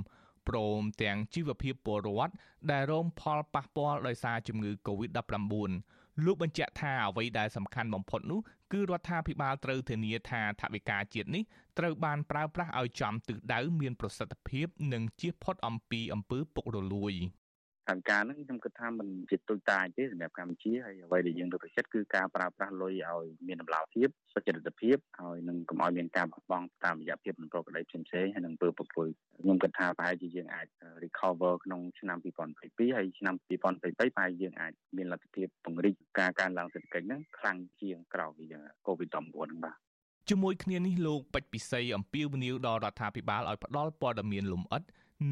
[0.48, 2.34] ព្រមទាំងជីវភាពពលរដ្ឋ
[2.70, 5.70] ដែលរងផលប៉ះពាល់ដោយសារជំងឺ Covid-19
[6.24, 8.40] លោកបញ្ជាក់ថាអ្វីដែលសំខាន់បំផុតនោះ
[8.72, 11.42] គឺរដ្ឋាភិបាលត្រូវធានាថាថវិកាជាតិនេះ
[11.78, 17.14] ត្រូវបានប្រើប្រាស់ឲ្យចំទិសដៅមានប្រសិទ្ធភាព និងជៀសផុតអំពីអំពើពុករលួយ។
[17.88, 29.08] ខាងការហ្នឹងខ្ញុំគិតថាมันជាទុយតាចទេសម្រាប់កម្ពុជាហើយអ្វីដែលយើងលើកទឹកចិត្តគឺការប្រើប្រាស់លុយឲ្យមានតម្លាភាពសុចរិតភាពហើយនឹងកុំឲ្យមានការបោះបង់តាមរយៈភាពមិនប្រក្រតីផ្សេងៗហើយនឹងពើពុពុយ
[29.42, 30.66] ខ្ញុំគិតថាប្រហែលជាយើងអាច
[31.04, 32.18] recover ក្នុងឆ្នាំ
[32.56, 38.44] 2022ហើយឆ្នាំ2023ប្រហែលយើងអាចមានលទ្ធភាពពង្រីកការកើនឡើងសេដ្ឋកិច្ចហ្នឹងខ្លាំងជាងក្រោយពី
[38.86, 39.76] COVID-19 ហ្នឹងបាទ
[40.30, 44.82] ជាមួយគ្នានេះលោកពេជ្រពិសីអំពាវនាវដល់រដ្ឋាភិបាលឲ្យផ្ដល់ព័ត៌មានលម្អិត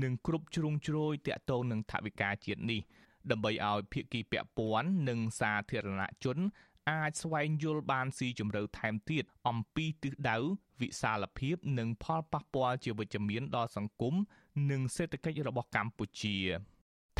[0.02, 2.80] និងគ្រប់ជ្រុងជ្រោយតាក់ទងនឹងថវិកាជាតិនេះ
[3.30, 6.38] ដើម្បីឲ្យភាគីពាក់ព័ន្ធនិងសាធារណជន
[6.90, 10.36] អាចស្វែងយល់បានស៊ីជម្រៅថែមទៀតអំពីទិសដៅ
[10.80, 14.14] វិសាលភាព និងផលប៉ះពាល់ជាវិជ្ជមានដល់សង្គម
[14.70, 16.36] និងសេដ្ឋកិច្ចរបស់កម្ពុជា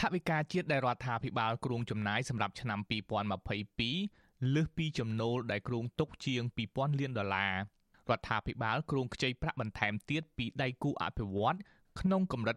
[0.01, 2.81] ថវិកាជាតិដែលរដ្ឋាភិបាលគ្រោងចំណាយសម្រាប់ឆ្នាំ
[3.67, 6.43] 2022លើសពីចំណូលដែលគ្រោងទុកជាង
[6.73, 7.55] 2000លានដុល្លារ
[8.11, 11.57] រដ្ឋាភិបាលគ្រោងខ្ចីប្រាក់បន្ថែមទៀតពីដៃគូអភិវឌ្ឍ
[12.01, 12.57] ក្នុងកម្រិត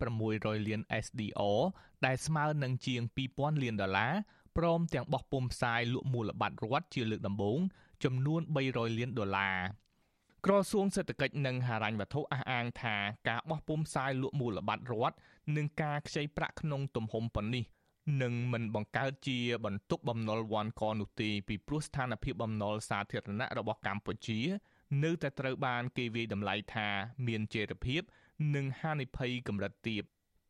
[0.00, 1.60] 1600លាន SDR
[2.06, 3.02] ដែលស្មើនឹងជាង
[3.32, 4.12] 2000លានដុល្លារ
[4.56, 7.58] ព្រមទាំងបោះពុម្ពផ្សាយលក់មូលបត្ររដ្ឋជាលើកដំបូង
[8.04, 9.58] ចំនួន300លានដុល្លារ
[10.46, 12.96] ក្រសួងសេដ្ឋកិច្ចនិងហិរញ្ញវត្ថុអះអាងថា
[13.28, 15.16] ការបោះពុម្ពផ្សាយលក់មូលបត្ររដ្ឋ
[15.56, 17.64] និងការខ្ចីប្រាក់ក្នុងទំហំប៉ុណ្នេះ
[18.22, 24.40] នឹងមិនបង្កើតជាបន្ទុកបំណុលវ៉ាន់កនោះទេពីព្រោះស្ថានភាពបំណុលសាធារណៈរបស់កម្ពុជា
[25.04, 26.88] នៅតែត្រូវបានគេវាយតម្លៃថា
[27.26, 28.02] មានចីរភាព
[28.56, 30.02] និងហានិភ័យកម្រិតទាប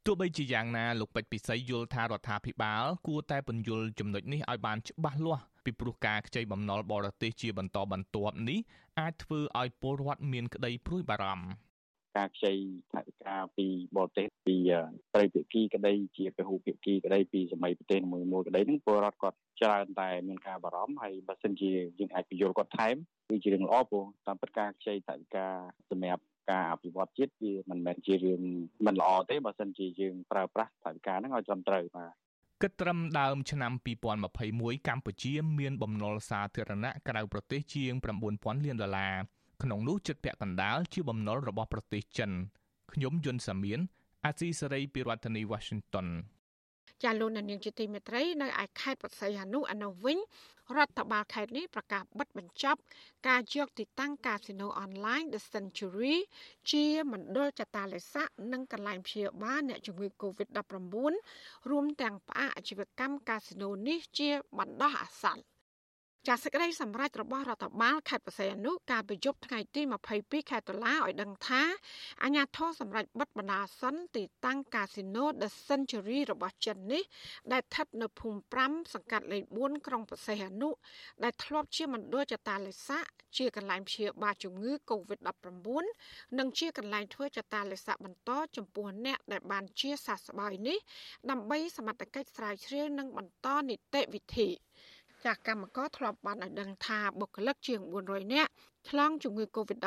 [0.06, 8.60] ទោះបីជាយ៉ាងណាលោកពេជ្រពិសីយល់ថារដ្ឋាភិបាល គួរតែពន្យល់ចំណុចនេះឲ្យបានច្បាស់លាស់ពីព្រោះការខ្ចីបំណុលបរទេសជាបន្តបន្ទាប់នេះ
[9.00, 11.46] អាចធ្វើឲ្យពលរដ្ឋមានក្តីព្រួយបារម្ភ
[12.16, 12.54] ការខ្ចី
[12.92, 13.66] ថវិកាពី
[13.96, 14.56] បរទេសពី
[15.14, 22.96] ត្រីភាគីក្តីជាពហុភាគីក្តីពីសម័យប្រទេសមួយមួយក្តីហ្នឹងពលរដ្ឋគាត់ច្រើនតែមានការបារម្ភហើយបើសិនជាយើងអាចពយល់គាត់ថែម
[23.28, 25.46] គឺជារឿងល្អព្រោះតាមពិតការខ្ចីថវិកា
[25.90, 28.42] សម្រាប់ ការអភិវឌ្ឍជាតិវាមិនមែនជារឿង
[28.86, 32.12] មិនល្អទេបើសិនជាយើងប្រើប្រាស់ថវិកាហ្នឹងឲ្យត្រឹមត្រូវបាទ
[32.62, 33.72] គិតត្រឹមដើមឆ្នាំ
[34.30, 37.92] 2021កម្ពុជាមានបំណុលសាធារណៈក្រៅប្រទេសជាង
[38.30, 39.14] 9000លានដុល្លារ
[39.62, 42.30] ក្នុងនោះជិតពាក់កណ្ដាលជាបំណុលរបស់ប្រទេសចិន
[42.92, 43.80] ខ្ញុំយុនសាមៀន
[44.24, 46.06] អាស៊ីសេរីពីរដ្ឋធានី Washington
[47.02, 50.18] ចាលោកនាងជាទីមេត្រីនៅឯខេត្តបរសៃហនុអនុវិញ
[50.76, 52.80] រដ្ឋបាលខេត្តនេះប្រកាសបិទបញ្ចប់
[53.28, 56.16] ការយកទីតាំងកាស៊ីណូអនឡាញ The Century
[56.70, 65.51] ជាមណ្ឌលចតាឡេស័កនិងកន្លែងព្យាបាលអ្នកជំងឺ Covid-19 រួមទាំងផ្អាកអាជីវកម្មកាស៊ីណូនេះជាបណ្ដោះអាសន្ន
[66.28, 69.82] ចាសសេចក្តីសម្រេចរបស់រដ្ឋបាលខេត្តបរសៃអនុកាលពីយប់ថ្ងៃទី
[70.16, 71.62] 22ខែតុលាឲ្យដឹងថា
[72.22, 77.02] អាជ្ញាធរសម្រេចបិទបណ្ដាសិនទីតាំងកាស៊ីណូ The Century របស់ចិននេះ
[77.52, 80.70] ដែលស្ថិតនៅភូមិ5សង្កាត់លេខ4ក្រុងបរសៃអនុ
[81.22, 83.04] ដែលធ្លាប់ជាមណ្ឌលចតាឡេស័ក
[83.36, 90.78] ជាកន្លែងព្យាបាលជំងឺ Covid-19 និងជាកន្លែងធ្វើចតាឡេស័កបន្តចំពោះអ្នកដែលបានជាសះស្បើយនេះ
[91.30, 94.50] ដើម្បីសមត្ថកិច្ចស្រាវជ្រាវនិងបន្តនីតិវិធី
[95.24, 98.50] ចាស់កម្មករធ្លាប់បានឲ្យដឹងថាបុគ្គលិកជាង400នាក់
[98.88, 99.80] ឆ្លងជំងឺ Covid-19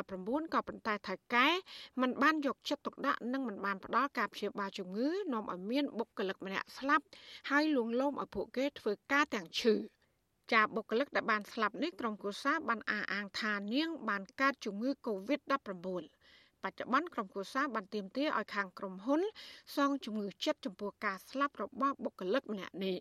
[0.53, 1.47] ក៏ប៉ុន្តែថៅកែ
[2.01, 7.03] មិនបានយកចិត្តទុកដាក់និងមិនបានផ្ដល់ការព្យាបាលជំងឺនាំឲ្យមានបុគ្គលិកម្នាក់ស្លាប់
[7.49, 9.73] ហើយលួងលោមឲ្យពួកគេធ្វើការទាំងឈឺ
[10.53, 15.47] ចាបុគ្គលិកដែលបានស្លាប់នេះក្រុមគូសាបានអះអាងថានាង បានកើតជំងឺ Covid-19
[16.63, 19.21] បច្ចុប្បន្នក្រុមគូសាបានទាមទារឲ្យខាងក្រុមហ៊ុន
[19.75, 22.97] សងជំងឺចិត្តចំពោះការស្លាប់របស់បុគ្គលិកម្នាក់នេះ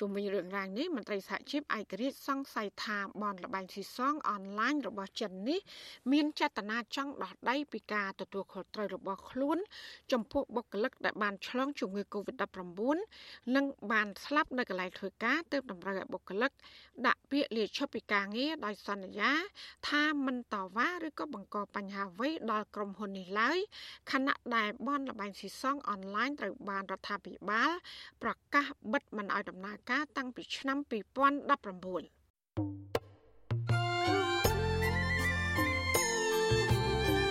[0.00, 5.60] ជុំវិញរឿងរ៉ាវនេះមន្ត្រីសហជីពឯករាជ្យសង្ស័យថាបនលបែងស៊ីសងអនឡាញរបស់ចិននេះ
[6.12, 9.58] មានចេតនាចង់ដោះដៃពីការទទួលខុសត្រូវរបស់ខ្លួន
[10.12, 12.96] ចំពោះបុគ្គលិកដែលបានឆ្លងជំងឺ Covid-19
[13.54, 16.52] និងបានស្លាប់នៅកន្លែងធ្វើការទើបតម្រូវឲ្យបុគ្គលិក
[17.06, 19.32] ដាក់ពាក្យលាឈប់ពីការងារដោយសន្យា
[19.88, 23.58] ថាមិនតវ៉ាឬក៏បង្កបញ្ហាអ្វីដល់ក្រុមហ៊ុននេះឡើយ
[24.12, 27.70] ខណៈដែលបនលបែងស៊ីសងអនឡាញត្រូវបានរដ្ឋាភិបាល
[28.22, 30.88] ប្រកាសបិទមិនឲ្យដំណើរការតាំងពីឆ្នាំ2019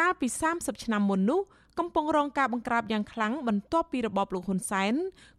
[0.00, 1.40] កាលពី30ឆ្នាំមុននោះ
[1.78, 4.94] កំពុងរងការបង្ក្រាបយ៉ាងខ្លាំងបន្ទាប់ពីរបបលោកហ៊ុនសែន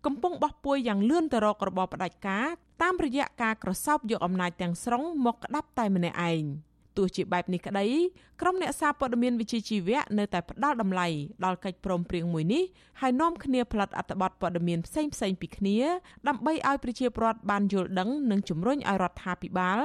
[0.05, 2.45] កំពុងបោះពុយយ៉ាងលឿនទៅរករបបផ្ដាច់ការ
[2.81, 6.43] តាមរយៈការក្រសោបយកអំណាចទាំងស្រុងមកក្តាប់តែម្នាក់ឯង
[6.97, 7.85] ទោះជាបែបនេះក្តី
[8.41, 11.07] ក្រុមអ្នកសារព័ត៌មានវិជ្ជាជីវៈនៅតែផ្ដល់តម្លៃ
[11.45, 12.63] ដល់កិច្ចព្រមព្រៀងមួយនេះ
[13.01, 15.77] ហើយនាំគ្នាផលិតអត្ថបទព័ត៌មានផ្សេងផ្សេងពីគ្នា
[16.27, 19.79] ដើម្បីឲ្យប្រជាពលរដ្ឋបានយល់ដឹងនិងជំរុញឲ្យរដ្ឋាភិបាល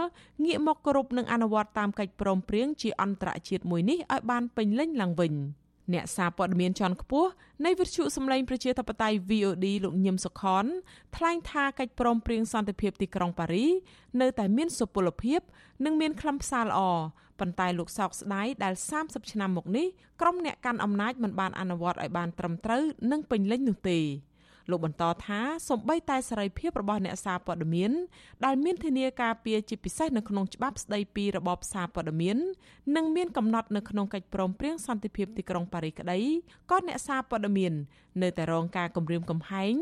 [0.44, 5.34] ងាកមកគោរពនិងអនុវត្តតាមកិច្ចព្រមព្រៀងជាអន្តរជាតិមួយនេះឲ្យបានពេញលេញឡើងវិញ។
[5.94, 7.30] អ្នកសារព័ត៌មានជាន់ខ្ពស់
[7.64, 10.64] នៃវិទ្យុសម្លេងប្រជាធិបតេយ្យ VOD លោកញឹមសុខន
[11.16, 13.66] ថ្លែងថាកិច្ចព្រមព្រៀងសន្តិភាពទីក្រុងប៉ារី
[14.20, 15.40] នៅតែមានសុពលភាព
[15.84, 16.80] និងមានខ្លឹមសារល្អ
[17.38, 19.86] ប៉ុន្តែលោកសោកស្ដាយដែល30ឆ្នាំមកនេះ
[20.20, 23.98] ក្រុមអ្នកកាន់អំណាចមិនបានអនុវត្តឲ្យបានត្រឹមត្រូវនិងពេញលេញនោះទេ
[24.70, 27.90] លោកបន្តថាសំបីតែសេរីភាពរបស់អ្នកសារព័ត៌មាន
[28.44, 32.36] ដែលមានធានាការពារជាពិសេសនៅក្នុងច្បាប់ស្តីពីរបបសារព័ត៌មាន
[32.96, 36.18] និងមានកំណត់នៅក្នុងកិច្ចព្រមព្រៀងសន្តិភាពទីក្រុងប៉ារីក្តី
[36.70, 37.72] ក៏អ្នកសារព័ត៌មាន
[38.22, 39.74] នៅតែរងការគំរាមកំហែង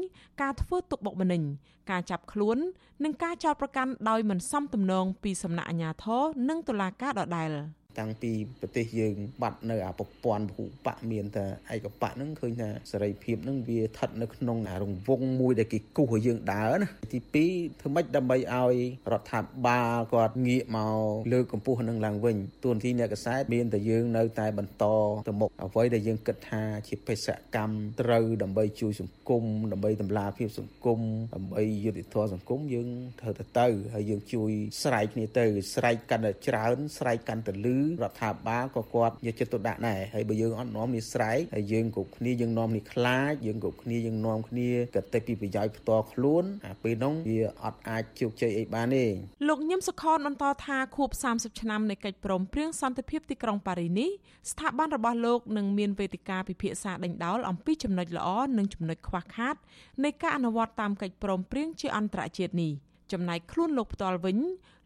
[0.43, 1.43] ការធ្វើទុកបុកម្នេញ
[1.91, 2.59] ការចាប់ខ្លួន
[3.05, 7.51] និងការចោទប្រកាន់ដោយមិនសមទំនងពីសំណាក់អាជ្ញាធរនិងតុលាការដដែល។
[7.99, 11.45] តាំងពីប្រទេសយើងបាត់នៅអាប្រព័ន្ធភូបកមានតែ
[11.75, 18.75] ឯកបកហ្នឹងឃើញថាសេរីភាពហ្នឹងវាស្ថិតនៅក្នុងអារង្វង់មួយដែលគេគូសឲ្យយើងដើរណាទី2ធ្វើម៉េចដើម្បីឲ្យ
[19.13, 20.99] រដ្ឋាភិបាលគាត់ងាកមក
[21.33, 24.85] លើកកម្ពស់នឹងឡើងវិញទួនាទីអ្នកកសែតមានតែយើងនៅតែបន្ត
[25.29, 31.01] ទៅមុខអ្វីដែលយើងគិតថាជាបេសកកម្មត្រូវដើម្បីជួយសង្គមដើម្បីតម្លាភាពសង្គម
[31.35, 32.89] ដើម្បីយុត្តិធម៌សង្គមយើង
[33.21, 34.51] ត្រូវទៅទៅហើយយើងជួយ
[34.83, 35.45] ស្រែកគ្នាទៅ
[35.75, 49.07] ស្រែកកាន់តែច្រើនស្រែកកាន់តែលឺរដ្ឋាភិបាលក៏គាត់យកចិត្តទុកដាក់ដែរហើយបើយើងអត់នាំនេះស្រែកហើយយើងគ្រប់គ្នាយើងនាំនេះខ្លាចយើងគ្រប់គ្នាយើងនាំគ្នាកតិពីប្រយោជន៍ផ្ទាល់ខ្លួនអាពេលនោះវាអត់អាចជោគជ័យអីបានទេ
[49.49, 54.11] លោកញឹមសុខនបន្តថាខួប30ឆ្នាំនៃកិច្ចព្រមព្រៀងសន្តិភាពទីក្រុងប៉ារីនេះ
[54.51, 58.29] ស្ថាប័នរបស់លោកនឹងមានវេទិកាពិភាក្សាដេញដោលអំពីចំណុចល្អ
[58.59, 59.57] និងចំណុចខ្វះខាត
[60.05, 62.73] នៃការអនុវត្តតាមកិច្ចព្រមព្រៀងជាអន្តរជាតិនេះ
[63.13, 64.39] ចំណែកខ្លួនលោកផ្ទាល់វិញ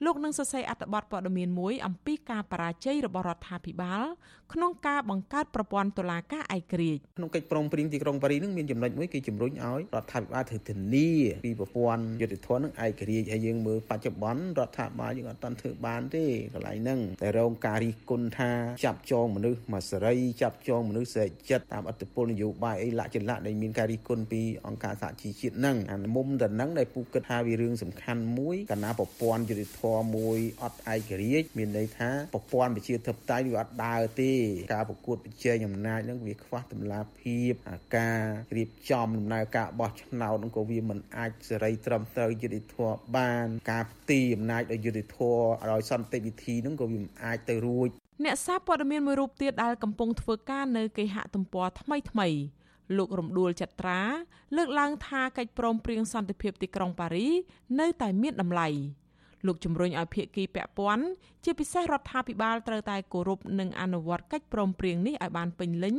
[0.05, 4.03] លោកនឹងសរសេរអត្ថបទព័ត៌មានមួយអំពីការបរាជ័យរបស់រដ្ឋាភិបាល
[4.53, 11.11] ក្នុងការបង្កើតប្រព័ន្ធតុលាការឯករាជ្យក្នុងកិច្ចព្រមព្រៀងទីក្រុងប៉ារីនឹងមានចំណុចមួយគឺជំរុញឲ្យរដ្ឋាភិបាលធ្វើធានា
[11.45, 18.51] ពីប្រព័ន្ធយុតិធម៌នឹងឯករាជ្យហើយយើងមើលបច្ចុប្បន្នរដ្ឋាភិបាលយើងអត់ទាន់ធ្វើបានទេកន្លែងហ្នឹងតែរងការរិះគន់ថា
[18.85, 34.33] ចាប់ចងមនុស្សមកសេរីចាប់ចងមនុស្សសេរីចិត្តតាមអត្តពលនយោបាយអីលក្ខណៈដែលមានការរិះគន់ពីអង្គការសហជីវជាតិហ្នឹងអាមុំតែហ្នឹងដែលពូគិតថាវារឿងសំខាន់មួយកណ្ណាប្រព័ន្ធយុតិធម៌មួយអត់ឯករាជ្យមានន័យថាប្រព័ន្ធប្រជាធិបតេយ្យវាអត់ដើរទេ
[34.75, 37.53] ការប្រកួតប្រជែងអំណាចនឹងវាខ្វះតម្លាភាព
[37.97, 38.23] ការ
[38.57, 45.43] រៀបចំដំណើរការបោះឆ្នោតនឹងក៏វាមិនអាចសេរីត្រឹមត្រូវយុត្តិធម៌បាន ការផ្ទីអំណាចដោយយុត្តិធម៌
[45.73, 47.89] ដោយសន្តិវិធីនឹងក៏វាមិនអាចទៅរួច
[48.25, 52.29] អ្នកសារព័ត៌មានមួយរូបទៀតដែលកំពុងធ្វើការនៅគេហទំព័រថ្មីថ្មី
[52.99, 54.01] លោករំដួលចត្រា
[54.57, 57.29] លើកឡើងថាកិច្ចព្រមព្រៀងសន្តិភាពទីក្រុងប៉ារី
[57.81, 58.69] នៅតែមានតម្លៃ
[59.47, 61.05] លោកជំរុញឲ្យភាគីពាក់ព័ន្ធ
[61.45, 65.97] ជាពិសេសរដ្ឋាភិបាលត្រូវតែគោរពនិងអនុវត្តកិច្ចព្រមព្រៀងនេះឲ្យបានពេញលេញ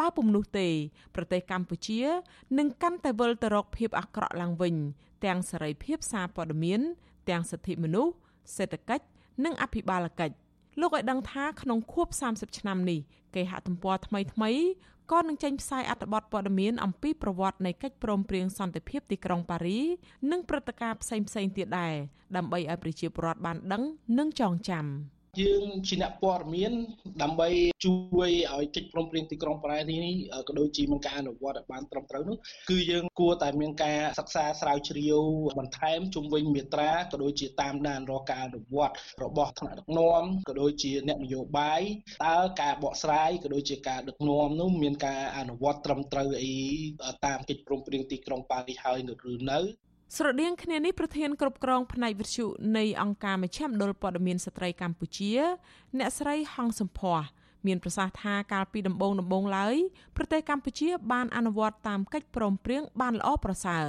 [0.00, 0.68] បើពុំនោះទេ
[1.14, 2.00] ប្រទេសកម្ពុជា
[2.58, 4.74] នឹងកាន់តែវិលទៅរកភាពអាក្រក់ឡើងវិញ
[5.24, 6.80] ទាំងសេរីភាពសារព័ត៌មាន
[7.28, 8.12] ទាំងសិទ្ធិមនុស្ស
[8.56, 9.04] សេដ្ឋកិច្ច
[9.44, 10.34] និងអភិបាលកិច្ច
[10.80, 13.00] លោកឲ្យដឹងថាក្នុងខួប30ឆ្នាំនេះ
[13.34, 14.50] គេហទំព័រថ្មីថ្មី
[15.12, 19.80] ក៏នឹងចេញផ្សាយអត្ថបទព័ត៌មានអំពីប្រវត្តិនៃកិច្ចព្រមព្រៀងសន្តិភាពទីក្រុងប៉ារី
[20.30, 21.94] និងព្រឹត្តិការណ៍ផ្សេងៗទៀតដែរ
[22.36, 23.82] ដើម្បីឲ្យប្រជាពលរដ្ឋបានដឹង
[24.18, 24.84] និងចងចាំ។
[25.40, 26.72] យើងជាអ្នកព័ត៌មាន
[27.22, 27.48] ដើម្បី
[27.84, 27.94] ជួ
[28.28, 30.14] យឲ្យកិច្ចព្រមព្រៀងទីក្រុងប៉ារីសនេះ
[30.48, 32.36] ក៏ដូចជាមានការអនុវត្តឲ្យបានត្រឹមត្រូវនោះ
[32.70, 35.20] គឺយើងគួរតែមានការសិក្សាស្រាវជ្រាវ
[35.58, 41.80] បន្ថែមជុំវិញមេត្រាក៏ដូចជាតាមដានរកការអនុវត្តរបស់ថ្នាក់ដឹកនាំក៏ដូចជាអ្នកនយោបាយ
[42.24, 46.54] តើការបកស្រាយក៏ដូចជាការដឹកនាំនោះមានការអនុវត្តត្រឹមត្រូវអី
[47.26, 48.98] តាមកិច្ចព្រមព្រៀងទីក្រុងប៉ារីសហើយ
[49.32, 49.60] ឬនៅ
[50.16, 52.46] ស្រដៀងគ្នានេះប្រធានគ្រប់គ្រងផ្នែកវិទ្យុ
[52.76, 55.32] នៃអង្គការមជ្ឈមណ្ឌលព័ត៌មានស្ត្រីកម្ពុជា
[55.98, 57.20] អ្នកស្រីហងសំភ័ស
[57.66, 59.76] មានប្រសាសន៍ថាកាលពីដំបូងដំបូងឡើយ
[60.16, 63.84] ប្រទេសកម្ពុជាបានអនុវត្តតាមកិច្ចព្រមព្រៀងបានល្អប្រសើរ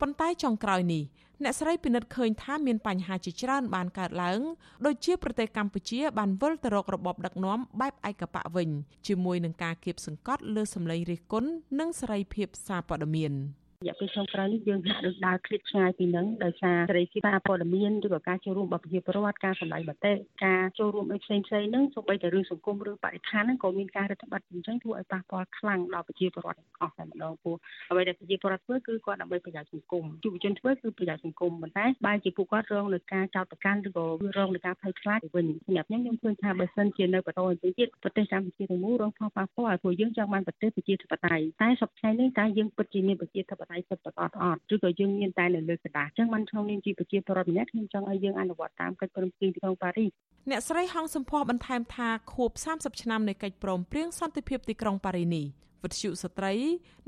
[0.00, 1.02] ប៉ុន្តែចុងក្រោយនេះ
[1.42, 4.40] អ្នកស្រីពិនិត្យឃើញថាមានបញ្ហាជាច្រើនបានកើតឡើង
[4.86, 8.68] ដូចជាប្រទេសកម្ពុជាបានវិលទៅរករបបដឹកនាំបែបឯកបកវិញ
[9.06, 13.34] ជាមួយនឹងការគៀបសង្កត់លើសម្លេងរិះគន់និងសេរីភាពសារព័ត៌មាន។
[13.82, 20.12] រយៈពេលចុងក្រោយនេះយើងហាក់ដូចដើរឃ្លាតឆ្ងាយពីនឹងដោយសារសេរីភាពសារព័ត៌មានឬក៏ការចូលរួមរបស់ប្រជាពលរដ្ឋការសម្ដែងមតិ
[20.44, 27.54] ការចូលរួមអីផ្សេងផ្សេងហ្នឹងសូម្បីតែរឿងសង្គមឬបរិស្ថានហ្នឹងក៏មានការរដ្ឋបတ်អញ្ចឹងធ្វើឲ្យប៉ះពាល់ខ្លាំងដល់ប្រជាពលរដ្ឋអស់តែម្ដងពោះ
[27.90, 34.04] អ្វីដែលប្រជាពលរដ្ឋធ្វើគឺគាត់ដើម្បីប្រយោជន៍សង្គមយុវជនធ្វើគឺប្រយោជន៍សង្គមប៉ុន្តែបែរជាពួកគាត់រងនឹងការចោទប្រកាន់ឬក៏
[34.38, 50.09] រងនឹងការភ័យខ្លាចទៅវិញសម្រាប់ខ្ញុំខ្ញុំឃើញថាបើសិនជានៅបន្តអញ្ចឹងទៀតប្រទេសកម្ពុជាទាំងមូលរងផលប៉ះពាល់ព្រោះយើងចង់បានប្រទេសប្រជាធិបតេយ្យតែសប្តាហ៍នេះតើយើងពិតជាមានប្រជាធិបតេយ្យពិតប្រាកដអត់ឬក៏យើងមានតែនៅលើกระดาษអញ្ចឹងបានក្នុងនាមជាប្រជាពលរដ្ឋម្នាក់ខ្ញុំចង់ឲ្យយើងអនុវត្តតាមកិច្ចព្រមព្រៀងទីក្រុងប៉ារីស
[50.49, 55.45] អ្នកស្រីហងសំភ័សបន្ថែមថាខួប30ឆ្នាំនៃកិច្ចព្រមព្រៀងសន្តិភាពទីក្រុងប៉ារីសនេះ
[55.83, 56.53] វិទ្យុស្ត្រី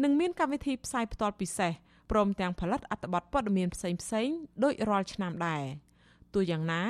[0.04, 1.72] នឹងមានកម្មវិធីផ្សាយផ្ទាល់ពិសេស
[2.12, 4.30] ព្រមទាំងផលិតអត្ថបទព័ត៌មានផ្សេងផ្សេង
[4.64, 5.64] ដូចរាល់ឆ្នាំដែរ
[6.34, 6.84] ទោះយ៉ាងណា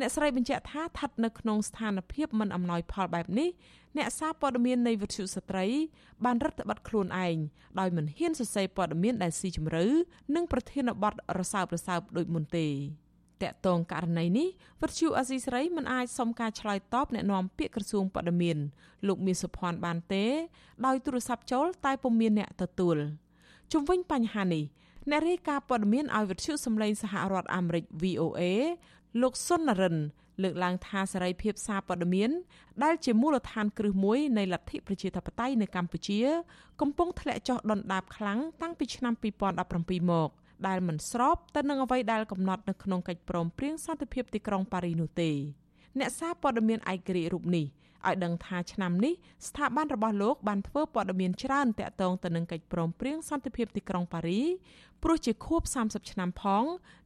[0.00, 3.48] អ្នកស្រីបញ្ជាក់ថាស្ថិតនៅក្នុងស្ថានភាពមិនអំណោយផលបែបនេះ
[3.96, 5.66] អ្នកសារព័ត៌មាននៃវិទ្យុស្ត្រី
[6.24, 7.36] បានរឹតបន្តឹងខ្លួនឯង
[7.78, 9.84] ដោយមិនហ៊ានសរសេរព័ត៌មានដែលស៊ីជម្រៅ
[10.34, 12.66] និងប្រធានបទរសើបរសើបដូចមុនទេ
[13.42, 14.48] តកតងករណីនេះ
[14.82, 18.58] វិទ្យុអាស៊ីសេរីមិនអាចសុំការឆ្លើយតបแนะនាំពាក្យក្រសួងព័ត៌មាន
[19.06, 20.24] លោកមាសសុភ័ណ្ឌបានទេ
[20.86, 22.96] ដោយទូរស័ព្ទចូលតែពុំមានអ្នកទទួល
[23.72, 24.64] ជុំវិញបញ្ហានេះ
[25.09, 28.41] អ្នករាយការណ៍ព័ត៌មានឲ្យវិទ្យុសម្លេងសហរដ្ឋអាមេរិក VOA
[29.21, 29.97] លោកសុននរិន
[30.43, 32.29] លើកឡើងថាសេរីភាពសារព័ត៌មាន
[32.83, 36.19] ដែលជាមូលដ្ឋានគ្រឹះមួយនៃលទ្ធិប្រជាធិបតេយ្យនៅកម្ពុជា
[36.81, 39.13] កំពុងធ្លាក់ចុះដុនដាបខ្លាំងតាំងពីឆ្នាំ
[39.61, 40.29] 2017មក
[40.67, 45.31] ដែលមិនស្របទៅនឹងអ្វីដែលកំណត់នៅក្នុងកិច្ចព្រមព្រៀងសន្តិភាពទីក្រុងប៉ារីសនោះទេ
[45.99, 47.65] អ្នកសារព័ត៌មានឯករាជ្យរូបនេះ
[48.07, 49.13] ឲ្យដឹងថាឆ្នាំនេះ
[49.47, 54.41] ស្ថាប័នរបស់លោកបានធ្វើព័ត៌មានច្រើនតាក់ទងទៅនឹងកិច្ចព្រមព្រៀងសន្តិភាពទីក្រុងប៉ារី
[55.03, 56.63] ព្រោះជាខួប30ឆ្នាំផង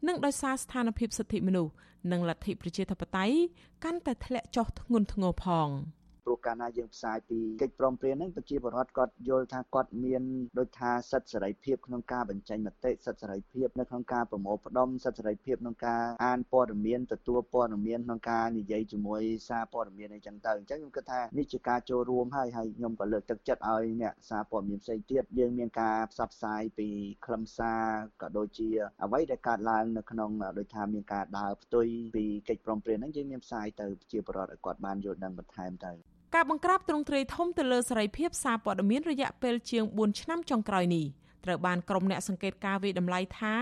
[0.07, 1.73] និងដោយសារស្ថានភាពសិទ្ធិមនុស្ស
[2.11, 3.37] និងលទ្ធិប្រជាធិបតេយ្យ
[3.83, 5.69] កាន់តែធ្លាក់ចុះធ្ងន់ធ្ងរផង។
[6.27, 10.23] ព្រោះកាលណាយើងផ្សាយពីកិច្ចព្រមព្រៀងហ្នឹងប្រជាពលរដ្ឋគាត់យល់ថាគាត់មាន
[10.59, 26.87] ដូចថាសិទ្ធិសេរីភាពក្នុងការបញ្ចេញមតិសិទ្ធិសេរីភាពនៅក្នុងការប្រមូលផ្ដុំសិទ្ធិសេរីភាពក្នុងការអានព័ត៌មានទទួលព័ត៌មានក្នុងការនិយាយជាមួយសារព័ត៌មានអីចឹងទៅអញ្ចឹងខ្ញុំគិតថានេះជាការចូលរួមហើយហើយខ្ញុំក៏លើកទឹកចិត្តឲ្យអ្នកសារព័ត៌មានផ្សេងទៀតយើងមានការផ្សព្វផ្សាយពី
[27.25, 27.83] ខ្លឹមសារ
[28.21, 28.69] ក៏ដូចជា
[29.03, 41.05] អ្វីដែលកើតឡើងនៅក្នុងដូចថាមានការដើរផ្ទុយពីកិច្ចព្រមព្រៀងហ្នឹងយើងមានផ្សាយទៅប្រជាពលរដ្ឋឲ្យគាត់បានយល់ដឹងបន្ថែមទៅ ការបង្ក្រាបទ្រង់ទ្រាយធំទៅលើសេរីភាពសារព័ត៌មានរយៈពេលជាង4ឆ្នាំចុងក្រោយនេះ
[41.45, 43.55] ត្រូវបានក្រុមអ្នកសង្កេតការវិតម្លៃថា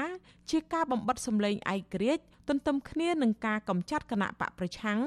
[0.50, 5.00] ជាការបំបិតសម្លេងឯករាជ្យទន្ទឹមគ្នានឹងការកម្ចាត់គណៈបកប្រឆាំង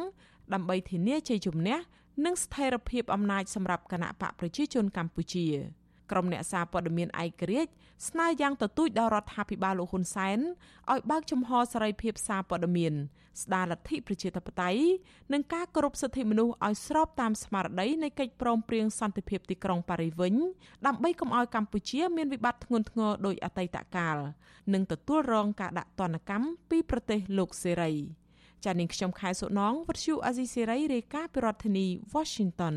[0.53, 1.79] ដើម្បីធានាជ័យជំនះ
[2.25, 5.47] និងស្ថិរភាពអំណាចសម្រាប់គណៈបកប្រជាជនកម្ពុជា។
[6.11, 7.73] ក្រុមអ្នកសារព័ត៌មានឯករាជ្យ
[8.09, 10.39] ស្នើយ៉ាងទទូចដល់រដ្ឋាភិបាលលោកហ៊ុនសែន
[10.93, 12.95] ឲ្យបើកចំហសេរីភាពសារព័ត៌មាន
[13.43, 14.83] ស្ដារលទ្ធិប្រជាធិបតេយ្យ
[15.33, 20.35] និងការគោរពសិទ្ធិមនុស្សឲ្យស្របតាមស្មារតីនៃកិច្ចព្រមព្រៀងសន្តិភាពទីក្រុងប៉ារីវិញ
[20.87, 24.17] ដើម្បីកុំឲ្យកម្ពុជាមានវិបត្តិធ្ងន់ធ្ងរដោយអតីតកាល
[24.75, 27.93] និងទទួលរងការដាក់ទណ្ឌកម្មពីប្រទេសលោកសេរី
[28.65, 32.77] ចានាងខ្ញុំខែសុណងវັດឈូអាស៊ីសេរីរាយការណ៍ពីរដ្ឋធានី Washington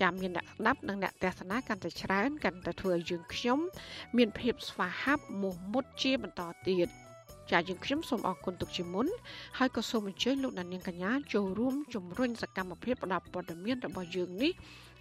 [0.00, 3.58] ចាំមានអ្នកស្ដាប់និងអ្នកទស្សនាកាន់តែច្រើនកាន់តែធ្វើឲ្យយើងខ្ញុំ
[4.16, 6.88] មានភាពស្វាហាប់មោះមុតជាបន្តទៀត
[7.50, 9.06] ចាយើងខ្ញុំសូមអរគុណទុកជាមុន
[9.58, 14.52] ហើយក៏សូមអញ្ជើញលោកដានៀងកញ្ញាចូលរួមជំរុញសកម្មភាពផ្តល់ព័ត៌មានរបស់យើងនេះ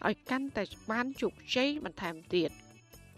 [0.07, 2.49] ឲ្យកាន់តែបានជោគជ័យបន្ថែមទៀត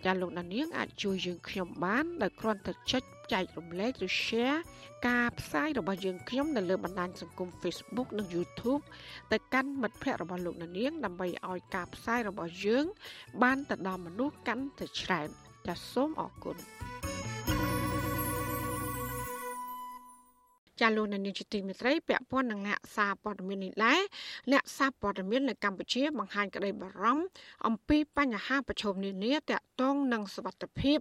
[0.06, 3.04] ចាលោកដានៀងអាចជួយយើងខ្ញុំបានដោយគ្រាន់តែចុច
[3.34, 4.60] ចែករំលែកឬ share
[5.08, 8.84] ការផ្សាយរបស់យើងខ្ញុំនៅលើបណ្ដាញសង្គម Facebook និង YouTube
[9.32, 12.86] ទៅកាន់មិត្តភ័ក្តិរបស់លោកនាងដើម្បីឲ្យការផ្សាយរបស់យើង
[13.44, 15.30] បានទៅដល់មនុស្សកាន់តែច្រើន
[15.68, 16.58] ចាសសូមអរគុណ
[20.82, 24.02] ចាលោកនាយកទីមេត្រីពាក់ព័ន្ធនឹងអ្នកសារព័ត៌មាននេះដែរ
[24.52, 27.26] អ្នកសារព័ត៌មាននៅកម្ពុជាបង្ហាញក្តីបារម្ភ
[27.68, 31.00] អំពីបញ្ហាប្រឈមនានាទាក់ទងនឹងសុវត្ថិភាព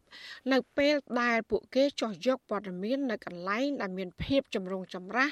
[0.52, 5.30] នៅពេលដែលពួកគេចោះយកព័ត៌មាននៅកន្លែងដែលមានភាពចម្រូងចម្រាស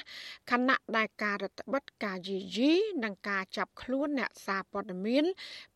[0.51, 2.71] ខណៈដែលការរដ្ឋបិទការយាយី
[3.03, 5.25] និងការចាប់ខ្លួនអ្នកសារព័ត៌មាន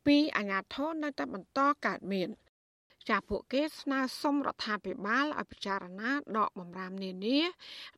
[0.05, 2.29] ពីអាជ្ញាធរនៅតែបន្តកើតមាន។
[3.09, 7.39] ចាពួកគេស្នើសុំរដ្ឋាភិបាលឲ្យពិចារណាដកបំរាមនានា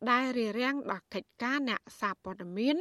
[0.09, 2.75] ដែលរារាំងដល់កិច្ចការអ្នកសារព័ត៌មាន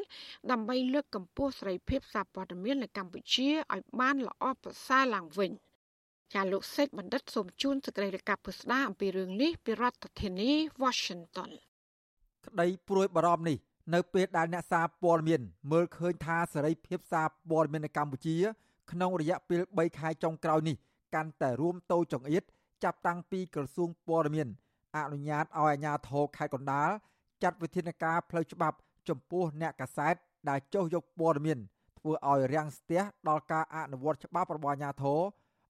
[0.51, 5.51] ដើម្បីលើកកម្ពស់សេរីភាពសារព័ត៌មាននៅកម្ពុជាឲ្យបានល្អប្រសើរឡើងវិញ
[6.35, 10.51] ចាលោកសេចបណ្ឌិតសូមជូនសេចក្តីរាយការណ៍ពុស្ដាអំពីរឿងនេះពីរដ្ឋធានី
[10.83, 11.51] Washington
[12.47, 13.59] ក្តីព្រួយបារម្ភនេះ
[13.95, 15.41] នៅពេលដែលអ្នកសារព័ត៌មាន
[15.73, 18.37] មើលឃើញថាសេរីភាពសារព័ត៌មាននៅកម្ពុជា
[18.93, 20.77] ក្នុងរយៈពេល3ខែចុងក្រោយនេះ
[21.15, 22.43] កាន់តែរួមតូចចង្អៀត
[22.85, 24.49] ចាប់តាំងពីក្រសួងព័ត៌មាន
[24.97, 26.91] អនុញ្ញាតឲ្យអាជ្ញាធរខេត្តកណ្ដាល
[27.43, 28.77] ចាត់វិធានការផ្លូវច្បាប់
[29.09, 30.15] ចំពោះអ្នកកាសែត
[30.49, 31.59] ដែលចុះយកព័ត៌មាន
[31.99, 35.21] ធ្វើឲ្យរាំងស្ទះដល់ការអនុវត្តច្បាប់របស់អាជ្ញាធរ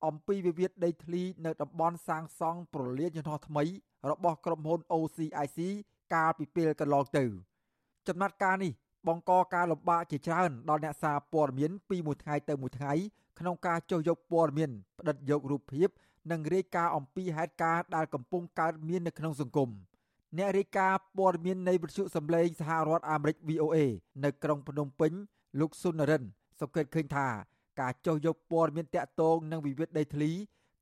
[0.06, 3.64] អំពីវិវាទដីធ្លីនៅតំបន់សាងសង់ប្រលានយន្តហោះថ្មី
[4.10, 5.58] របស់ក្រុមហ៊ុន OCIC
[6.14, 7.24] កាលពីពេលកន្លងទៅ
[8.08, 8.72] ចំណាត់ការនេះ
[9.08, 12.92] បង្កការលំបាកជាច្រើនដល់អ្នកសារព័ត៌មានពីមួយថ្ងៃទៅមួយថ្ងៃ
[13.38, 15.88] ក្នុងការចុះយកព័ត៌មានផ្តិតយករូបភាព
[16.30, 19.70] និងរាយការណ៍អំពីហេតុការណ៍ដែលកំពុងកើតមាននៅក្នុងសង្គម
[20.36, 23.76] អ្នករាយការណ៍ព័ត៌មាននៃវិទ្យុសំឡេងសហរដ្ឋអាមេរិក VOA
[24.24, 25.12] នៅក្រុងភ្នំពេញ
[25.60, 26.22] លោកស៊ុននរិន
[26.60, 27.28] សង្កេតឃើញថា
[27.80, 30.30] ការចុះយកព័ត៌មានតាក់ទងនឹងវិវាទដីធ្លី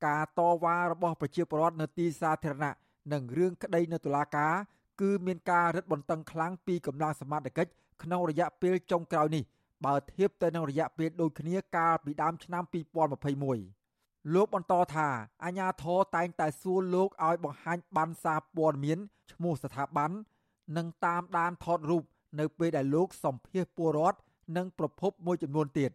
[0.07, 2.75] ការតវ៉ារបស់ប្រជាពលរដ្ឋនៅទីសាធារណៈ
[3.13, 4.55] និងរឿងក្តីនៅតុលាការ
[5.01, 7.71] គឺមានការរឹតបន្តឹងខ្លាំងពីកម្លាំងសមត្ថកិច្ច
[8.03, 9.45] ក្នុងរយៈពេលចុងក្រោយនេះ
[9.85, 12.63] បើធៀបទៅនឹងរយៈពេលដូចគ្នាកាលពីដើមឆ្នាំ
[13.69, 15.09] 2021លោកបន្តថា
[15.45, 18.99] អាញាធរតែងតែសួរលោកឲ្យបង្ហាញបានសារព័ត៌មាន
[19.33, 20.11] ឈ្មោះស្ថាប័ន
[20.77, 22.05] និងតាមដានថតរូប
[22.41, 24.19] នៅពេលដែលលោកសម្ភាសពលរដ្ឋ
[24.57, 25.91] និងប្រភពមួយចំនួនទៀត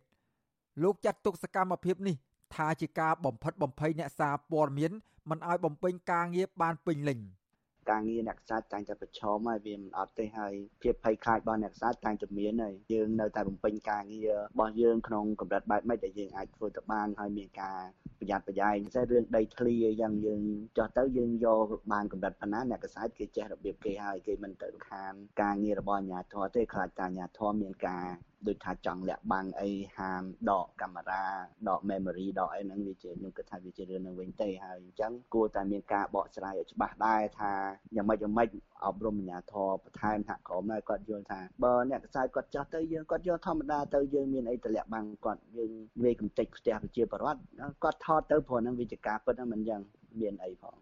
[0.84, 2.16] លោកចាត់ទុកសកម្មភាពនេះ
[2.56, 4.92] ថាជាការបំផិតបំភ័យអ្នកសារព័ត៌មាន
[5.30, 7.20] មិនឲ្យបំពេញការងារបានពេញលេញ។
[7.90, 17.80] ការងារអ្នកខ្សាច់តែងតែប្រឈមហើយវាមិនអត់ទេហើយភាពភ័យខ្លាចរបស់អ្នកខ្សាច់តែងតែមានហើយយើងនៅតែបំពេញការងាររបស់យើងក្នុងកម្រិតបែបម៉េចដែលយើងអាចធ្វើទៅបានហើយមានការ
[18.20, 20.42] ប្រយ័ត្នប្រយែងពិសេសរឿងដីធ្លីអីយ៉ាងយើង
[20.78, 28.08] ចោះទៅយើងយកបានកម្រិតប៉ុណ្ណាអ្នកខ្សាច់គេចេះរបៀបគេហើយគេមិនទៅខានការងាររបស់អាជ្ញាធរទេខ្លាចតែអាជ្ញាធរមានការ
[28.48, 31.24] ដូចថាចង់លាក់បាំងអីហាមដកកាមេរ៉ា
[31.70, 37.54] ដក memory ដកអីហ្នឹងវាជាខ្ញុំគិតថាវាជារឿងនឹងវិញទេហើយអញ្ចឹងគួរតែមានការបកស្រាយឲ្យច្បាស់ដែរថា
[37.96, 38.50] យ៉ាងម៉េចយ៉ាងម៉េច
[38.86, 45.72] អប់រំអាជ្ញាធរបន្ថែមសហគមន៍ដែរគាត់យល់ថាបើអ្នកខ្សែគាត់ចាស់ទៅយើងគាត់យកធម្មតាទៅយើងមានអីតម្លាក់បាំងគាត់យើង
[46.04, 47.40] វាកំតិចផ្ទះប្រជាពលរដ្ឋ
[47.84, 49.82] គាត់ថតទៅព្រោះហ្នឹងវាជាការពិតហ្នឹងមិនយ៉ាង
[50.22, 50.76] មានអីផង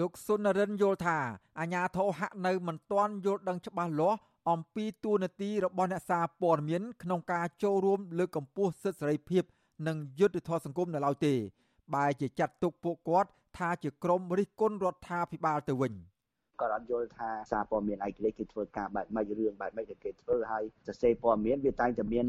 [0.00, 1.18] លោកសុនរិនយល់ថា
[1.60, 4.18] អាញាធរហាក់នៅមិនទាន់យល់ដឹងច្បាស់លាស់
[4.50, 9.44] អំពីទួនាទីរបស់អ្នកសារព័ត៌មានក្នុងការចូលរួមលើកកម្ពស់សិទ្ធិសេរីភាព
[9.86, 11.34] និងយុត្តិធម៌សង្គមនៅឡើយទេ
[11.94, 15.92] បែរជាចាត់ទុកពួកគាត់ថាជាក្រុមរិះគន់រដ្ឋាភិបាលទៅវិញ។
[16.60, 22.26] គាត់អត់យល់ថាសារព័ត៌មានឯករាជ្យគេធ្វើការបែបម៉េចរឿងបែបម៉េចដែលគេធ្វើហើយសរសេរព័ត៌មានវាតែងតែមាន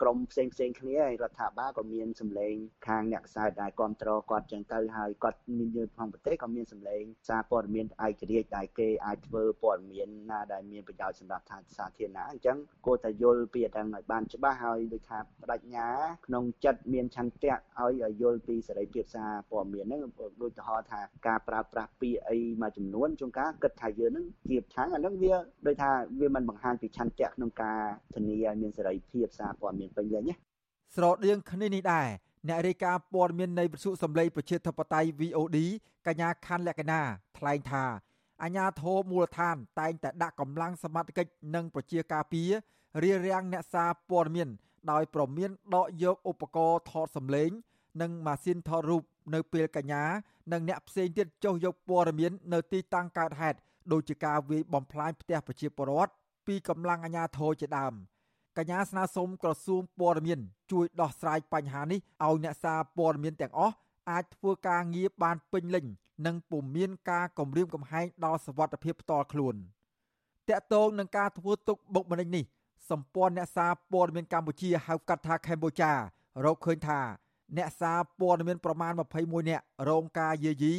[0.00, 2.54] ក្រុមផ្សេងផ្សេងគ្នាហើយរដ្ឋាភិបាលក៏មានសម្លេង
[2.88, 12.56] ខាងអ្នកខ្សែដែលគ្រប់គ្រងគាត់ចឹងទៅហើយគាត់មានយើងក្នុងប្រទេសក៏មានសម្លេងសារព័ត៌មានឯករាជ្យដែលគេអាចធ្វើព័ត៌មានណាដែលមានប្រយោជន៍សម្រាប់ថាសាធារណៈអញ្ចឹង
[12.86, 15.88] គួរតែយល់ពីទាំងឲ្យបានច្បាស់ហើយដូចថាបដិញ្ញា
[16.26, 20.00] ក្នុងចិត្តមានឆន្ទៈឲ្យយល់ពីសេរីភាពសារព័ត៌មានហ្នឹង
[20.42, 25.32] ដូចទៅហៅថាការប្រើប្រាស់ពាក្យអីមួយចំនួនជួនកាលគិតថាយើងនឹងគៀបឆាំងអានឹងវា
[25.66, 25.90] ដូចថា
[26.20, 27.78] វាមិនបង្ហាញពីឆន្ទៈក្នុងការ
[28.14, 30.34] ធានាឲ្យមានសេរីភាពសារព័ត៌មានពេញលេញណា
[30.94, 32.08] ស្រដៀងគ្នានេះដែរ
[32.48, 35.58] អ្នករាយការណ៍ព័ត៌មាននៃវិទ្យុសំឡេងប្រជាធិបតេយ្យ VOD
[36.06, 37.00] កញ្ញាខាន់ លក្ខណា
[37.38, 37.84] ថ្លែងថា
[38.42, 42.50] អាញាធរមូលដ្ឋានតែងតែដាក់កម្លាំងសមត្ថកិច្ចនិងប្រជាការពារ
[43.02, 44.48] រារាំងអ្នកសារព័ត៌មាន
[44.90, 47.50] ដោយប្រមានដកយកឧបករណ៍ថតសម្លេង
[48.00, 49.02] និងម៉ាស៊ីនថតរូប
[49.34, 50.04] នៅពេលកញ្ញា
[50.52, 53.58] និងអ្នកផ្សេងទៀតចុះយកព័ត៌មាននៅទីតាំងកើតហេតុ
[53.92, 56.12] ដូចជាការវាយបំផ្លាញផ្ទះប្រជាពលរដ្ឋ
[56.46, 57.94] ពីកម្លាំងអាជ្ញាធរជាដើម
[58.58, 60.40] កញ្ញាស្នើសុំក្រសួងព័ត៌មាន
[60.72, 63.74] ជួយដោះស្រាយបញ្ហានេះឲ្យអ្នកសារព័ត៌មានទាំងអស់
[64.10, 65.86] អាចធ្វើការងារបានពេញលេញ
[66.26, 69.54] និងពុំមានការគំរាមកំហែងដល់សវត្ថិភាពផ្ទាល់ខ្លួន
[70.48, 72.44] តកតងនឹងការធ្វើទុកបុកម្នេញនេះ
[72.90, 75.92] សម្ព័ន្ធអ្នកសារព័ត៌មានកម្ពុជាហៅកាត់ថាកម្ពុជា
[76.44, 77.00] រកឃើញថា
[77.56, 80.74] អ្នកសារព័ត៌មានប្រមាណ21នាក់រងការយាយី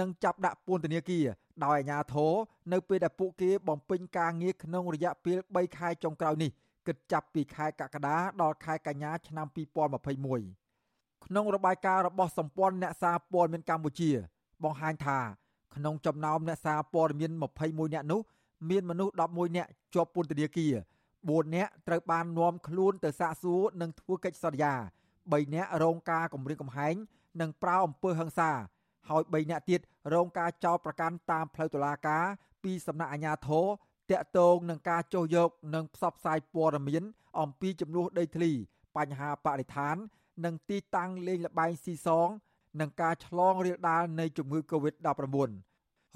[0.00, 1.26] និងចាប់ដាក់ពន្ធនាគារ
[1.64, 2.32] ដោយអាជ្ញាធរ
[2.72, 6.50] នៅពេលដែលពួកគេបំពេញការងារក្នុងរយៈពេល3ខែចុងក្រោយនេះ
[6.86, 14.10] គិតចាប់ពីខែកក្កដាដល់ខែកញ្ញាឆ្នាំ2021ក្នុងរបាយការណ៍របស់សម្ព័ន្ធអ្នកសារព័ត៌មានកម្ពុជា
[14.64, 15.18] បង្ហាញថា
[15.74, 17.30] ក្នុងចំណោមអ្នកសារព័ត៌មាន
[17.62, 18.20] 21នាក់នោះ
[18.70, 20.74] មានមនុស្ស11នាក់ជាប់ពន្ធនាគារ
[21.14, 24.74] 4នាក់ត្រូវបាននាំខ្លួនទៅសាកសួរនិងធ្វើកិច្ចសន្យា
[25.30, 26.94] 3នាក់រងការគំរាមកំហែង
[27.40, 28.50] និងប្រើអំពើហិង្សា
[29.08, 29.80] ហើយ3នាក់ទៀត
[30.14, 32.24] រងការចោទប្រកាន់តាមផ្លូវតុលាការ
[32.62, 33.66] ពីសំណាក់អាជ្ញាធរ
[34.10, 37.02] តាក់ទងនឹងការចុះយកនិងផ្សព្វផ្សាយព័ត៌មាន
[37.40, 38.52] អំពីចំនួនដីធ្លី
[38.96, 39.96] បញ្ហាបរិស្ថាន
[40.44, 42.28] និងទីតាំងលេងល្បែងស៊ីសង
[42.80, 45.50] និងការឆ្លងរាលដាលនៃជំងឺ Covid-19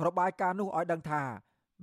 [0.07, 1.23] របាយការណ៍នោះឲ្យដឹងថា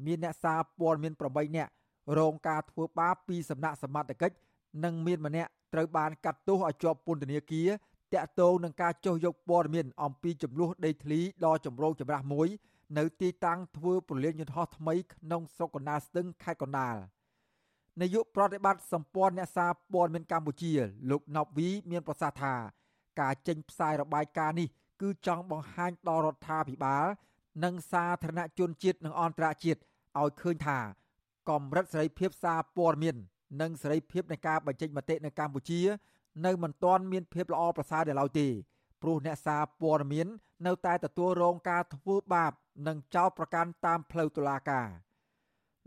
[0.05, 1.71] មានអ្នកសារព័ត៌មាន8នាក់
[2.19, 4.35] រងការធ្វើបាបពីសំណាក់សមត្ថកិច្ច
[4.83, 7.69] និងមានម្នាក់ ត្រូវបានកាត់ទោសឲ្យជាប់ពន្ធនាគារ
[8.13, 12.47] តាក់ទងនឹងការចុះយកព័ត៌មានអំពីចំនួនដីធ្លីដ៏ចម្រូងចម្រាសមួយ
[12.97, 16.95] នៅទីតាំងធ្វើប្រលានយន្តហោះថ្មីក្នុងស្រុកកណ្ដាលស្ទឹងខេត្តកណ្ដាល
[18.01, 20.71] នាយកប្រតិបត្តិសម្ព័ន្ធអ្នកសារព័ត៌មានកម្ពុជា
[21.09, 22.53] លោកណប់វីមានប្រសាសន៍ថា
[23.21, 24.67] ការចេញផ្សាយរបាយការណ៍នេះ
[25.01, 27.05] គឺចង់បង្ហាញដល់រដ្ឋាភិបាល
[27.63, 29.79] និងសាធារណជនជាតិនិងអន្តរជាតិ
[30.19, 30.79] ឲ្យឃើញថា
[31.49, 33.15] កម្រិតសេរីភាពសារព័ត៌មាន
[33.61, 35.81] និងសេរីភាពនៃការបញ្ចេញមតិនៅកម្ពុជា
[36.45, 38.47] នៅមិនទាន់មានភាពល្អប្រសើរនៅឡើយទេ
[39.01, 40.27] ព្រោះអ្នកសារព័ត៌មាន
[40.67, 42.51] នៅតែទទួលរងការធ្វើបាប
[42.87, 44.87] និងចោទប្រកាន់តាមផ្លូវតុលាការ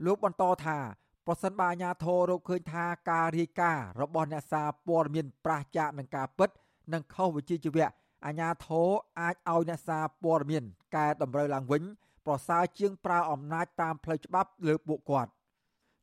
[0.04, 0.78] លោកបន្តថា
[1.26, 6.50] ប្រសិនបើអាជ្ញាធររកឃើញថាការរាយការណ៍របស់អ្នកសារព័ត៌មានប្រឆាចនឹងការពិត
[6.92, 7.88] និងខុសវិជ្ជាជីវៈ
[8.26, 8.88] អាជ្ញាធរ
[9.20, 10.64] អាចឲ្យអ្នកសារព័ត៌មាន
[10.96, 11.82] កែតម្រូវឡើងវិញ
[12.26, 15.30] ប្រសើរជាងប្រើអំណាចតាមផ្លូវច្បាប់លើពួកគាត់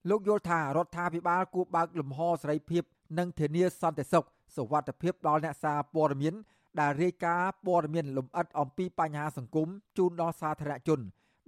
[0.10, 2.84] លោកយល់ថារដ្ឋាភិបាលគួរបើកលំហសេរីភាព
[3.20, 4.26] និងធានាសន្តិសុខ
[4.56, 6.34] សុវត្ថិភាពដល់អ្នកសារព័ត៌មាន
[6.80, 11.00] ដែលរាយការណ៍ព័ត៌មានលម្អិតអំពីបញ្ហាសង្គមជូនដល់សាធារណជន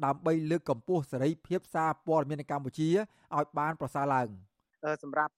[0.06, 2.89] ដើម្បីលើកកម្ពស់សេរីភាពសារព័ត៌មាននៅកម្ពុជា
[3.36, 4.28] ឲ្យបានប្រសើរឡើង
[5.03, 5.34] សម្រាប់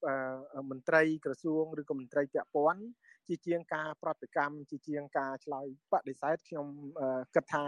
[0.69, 2.81] មន្ត្រីក្រសួងឬក៏មន្ត្រីពាក់ព័ន្ធ
[3.27, 6.67] ជាជាងការប្រតិកម្មជាជាងការឆ្លើយបដិសេធខ្ញុំ
[7.35, 7.65] គិតថា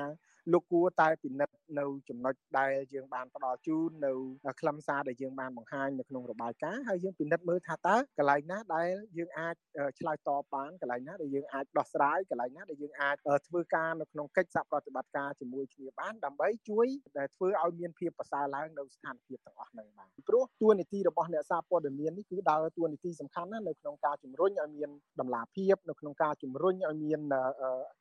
[0.53, 4.11] លោកគួរតែពិនិត្យនៅចំណុចដែលយើងបានផ្ដល់ជូននៅ
[4.59, 9.55] ខ្លឹមសារដែលយើងបានបង្ហាញនៅក្នុងរបាយការណ៍ហើយយើងពិនិត្យមើលថាតើកន្លែងណាដែលយើងអាច
[9.99, 13.15] ឆ្លើយតបបានកន្លែងណាដែលយើងអាចដោះស្រាយកន្លែងណាដែលយើងអាច
[13.47, 16.87] ធ្វើការនៅក្នុងកិច្ចសហប្រតិបត្តិការជាមួយគ្នាបានដើម្បីជួយ
[17.17, 24.89] ដែលធ្វើឲ្យមានភាពប្រសើរឡើងនៅស្ថានភាពទាំងអស់ហ្នឹងបាទព្រោះតួនាទីរបស់អ្នកសារព័ត៌មាននេះគឺដើរតួនាទីសំខាន់ណាស់នៅក្នុងការជំរុញឲ្យមាន
[25.19, 27.19] តម្លាភាពនៅក្នុងការជំរុញឲ្យមាន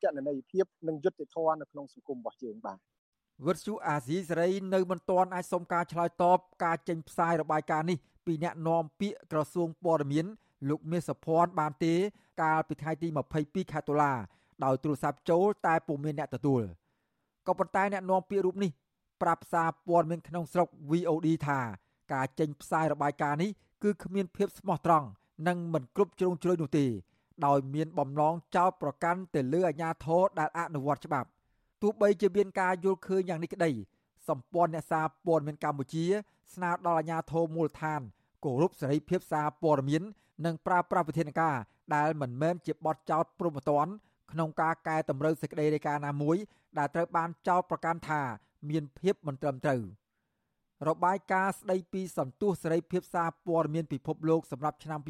[0.03, 2.79] កណន័យភាពនិងយុត្តិធម៌នៅក្នុងសង្គមរបស់យើងបាទ
[3.47, 10.27] វិទ្យុអាស៊ីសេរីនៅមិនទាន់អាចសុំការឆ្លើយតបការចេញផ្សាយរបាយការណ៍នេះពីអ្នកនាំពាក្យក្រសួងព័ត៌មាន
[10.69, 11.95] លោកមាសសុភ័ណ្ឌបានទេ
[12.43, 13.09] កាលពីថ្ងៃទី
[13.41, 14.13] 22ខែតុលា
[14.65, 16.63] ដោយទូរស័ព្ទចូលតែពុំមានអ្នកទទួល
[17.47, 18.71] ក៏ប៉ុន្តែអ្នកនាំពាក្យរូបនេះ
[19.23, 21.61] ប្រាប់សារព័ត៌មានក្នុងស្រុក VOD ថា
[22.13, 23.51] ការចេញផ្សាយរបាយការណ៍នេះ
[23.83, 25.07] គឺគ្មានភាពស្មោះត្រង់
[25.49, 26.87] និងមិនគ្រប់ជ្រុងជ្រោយនោះទេ
[27.47, 31.29] ដោយមានបំណងចោទប្រកាន់ទៅលើអាជ្ញាធរដែលអនុវត្តច្បាប់
[31.83, 33.71] ទោះបីជាមានការយល់ឃើញយ៉ាងនេះក្តី
[34.29, 36.07] សម្ព័ន្ធអ្នកសារព័ត៌មានកម្ពុជា
[36.55, 38.01] ស្នើដល់អាជ្ញាធរមូលដ្ឋាន
[38.45, 40.03] គោរពសេរីភាពសារព័ត៌មាន
[40.45, 41.57] និងប្រើប្រាស់វិធានការ
[41.95, 43.93] ដែលមិនមែនជាបទចោទព្រហ្មទណ្ឌ
[44.33, 46.37] ក្នុងការកែតម្រូវសេចក្តីរាយការណ៍ណាមួយ
[46.79, 48.23] ដែលត្រូវបានចោទប្រកាន់ថា
[48.71, 49.83] មានភាពមិនត្រឹមត្រូវ
[50.89, 55.01] របាយការណ៍ស្តីពីសន្ទុះសេរីភាពសារព័ត៌មានពិភពលោកសម្រាប់ឆ្នាំ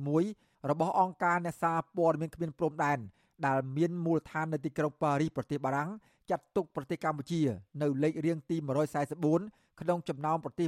[0.00, 2.98] 2021របស់អង្គការអ្នកសារព័ត៌មានគ្មានព្រំដែន
[3.46, 5.90] ដែលមានមូលដ្ឋាននៅទីក្រុងប៉ារីសប្រទេសបារាំង
[6.30, 7.40] ចាត់ទុកប្រទេសកម្ពុជា
[7.82, 8.56] នៅលេខរៀងទី
[9.18, 10.66] 144ក្នុងចំណោមប្រទេស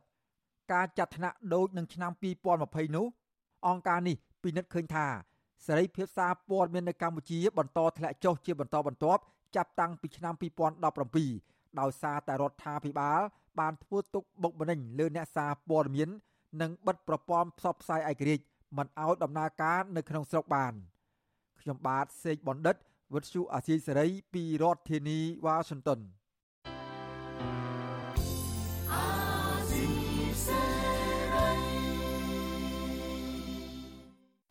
[0.00, 2.12] 180ការចាត់ថ្នាក់ដូចនឹងឆ្នាំ
[2.54, 3.06] 2020នោះ
[3.66, 5.06] អង្គការនេះពិនិត្យឃើញថា
[5.66, 9.22] សេរីភាពសារព័ត៌មាននៅកម្ពុជា បន្តធ្លាក់ចុះជាបន្តបន្ទាប់
[9.56, 10.34] ចាប់តាំងពីឆ្នាំ
[11.02, 13.20] 2017ដោយសារតែរដ្ឋាភិបាល
[13.58, 16.08] បានធ្វើទុកបុកម្នេញលើអ្នកសារព័ត៌មាន
[16.60, 18.44] និងបិទប្រព័ន្ធផ្សព្វផ្សាយឯករាជ្យ
[18.76, 20.74] មិនឲ្យដំណើរការនៅក្នុងស្រុកបាន។
[21.64, 22.76] ខ្ញុំបាទសេកបណ្ឌិត
[23.14, 26.00] វិទ្យុអាស៊ីសេរីពីរដ្ឋធានីវ៉ាស៊ីនតោន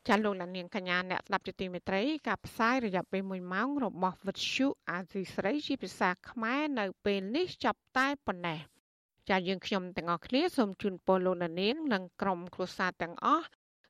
[0.08, 8.60] ចាលោកលានាងកញ្ញាអ្នកស្ដាប់ជាទីមេត្រីការផ្សាយរយៈពេល1ម៉ោងរបស់វិទ្យុអាស៊ីសេរីជាភាសាខ្មែរនៅពេលនេះចាប់តែប៉ុណ្ណេះ
[9.30, 13.48] ចាយើងខ្ញុំទាំងអស់គ្នាសូមជូនពរលោកលានាងនិងក្រុមគ្រួសារទាំងអស់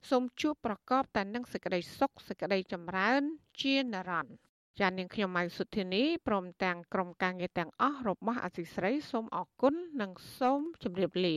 [0.09, 3.21] សូមជួបប្រកបតែនឹងសេចក្តីសុខសេចក្តីចម្រើន
[3.61, 4.37] ជានិរន្តរ៍
[4.79, 11.35] ចាននាងខ្ញុំម៉ៃសុធានីព្រមទាំងក្រុមការងារទាំងអស់របស់អសីស្រីសូមអរគុណនិងសូមជម្រាបលា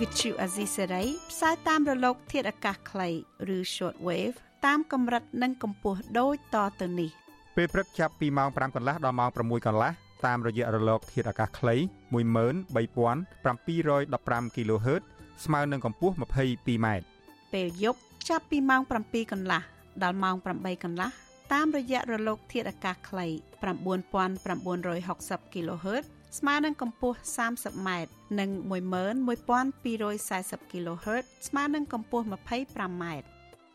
[0.00, 3.08] វិទ្យុអាស៊ីសេរីផ្សាយតាមរលក ធាតុអាកាសខ្លី
[3.56, 7.10] ឬ short wave តាមកម្រិតនិងកម្ពស់ដូចតទៅនេះ
[7.56, 9.90] ពេលព្រឹកចាប់ពីម៉ោង5កន្លះដល់ម៉ោង6កន្លះ
[10.26, 11.74] តាមរយៈរលកធាតុអាកាសខ្លី
[12.12, 15.02] 13715 kHz
[15.44, 16.86] ស្មើនឹងកម្ពស់ 22m
[17.54, 19.62] ពេលយប់ចាប់ពីម៉ោង7កន្លះ
[20.02, 21.08] ដល់ម៉ោង8កន្លះ
[21.52, 23.26] តាមរយៈរលកធាតុអាកាសខ្លី
[24.16, 26.04] 9960 kHz
[26.38, 27.90] ស្មើនឹងកម្ពស់ 30m
[28.38, 33.04] និង11240 kHz ស្មើនឹងកម្ពស់ 25m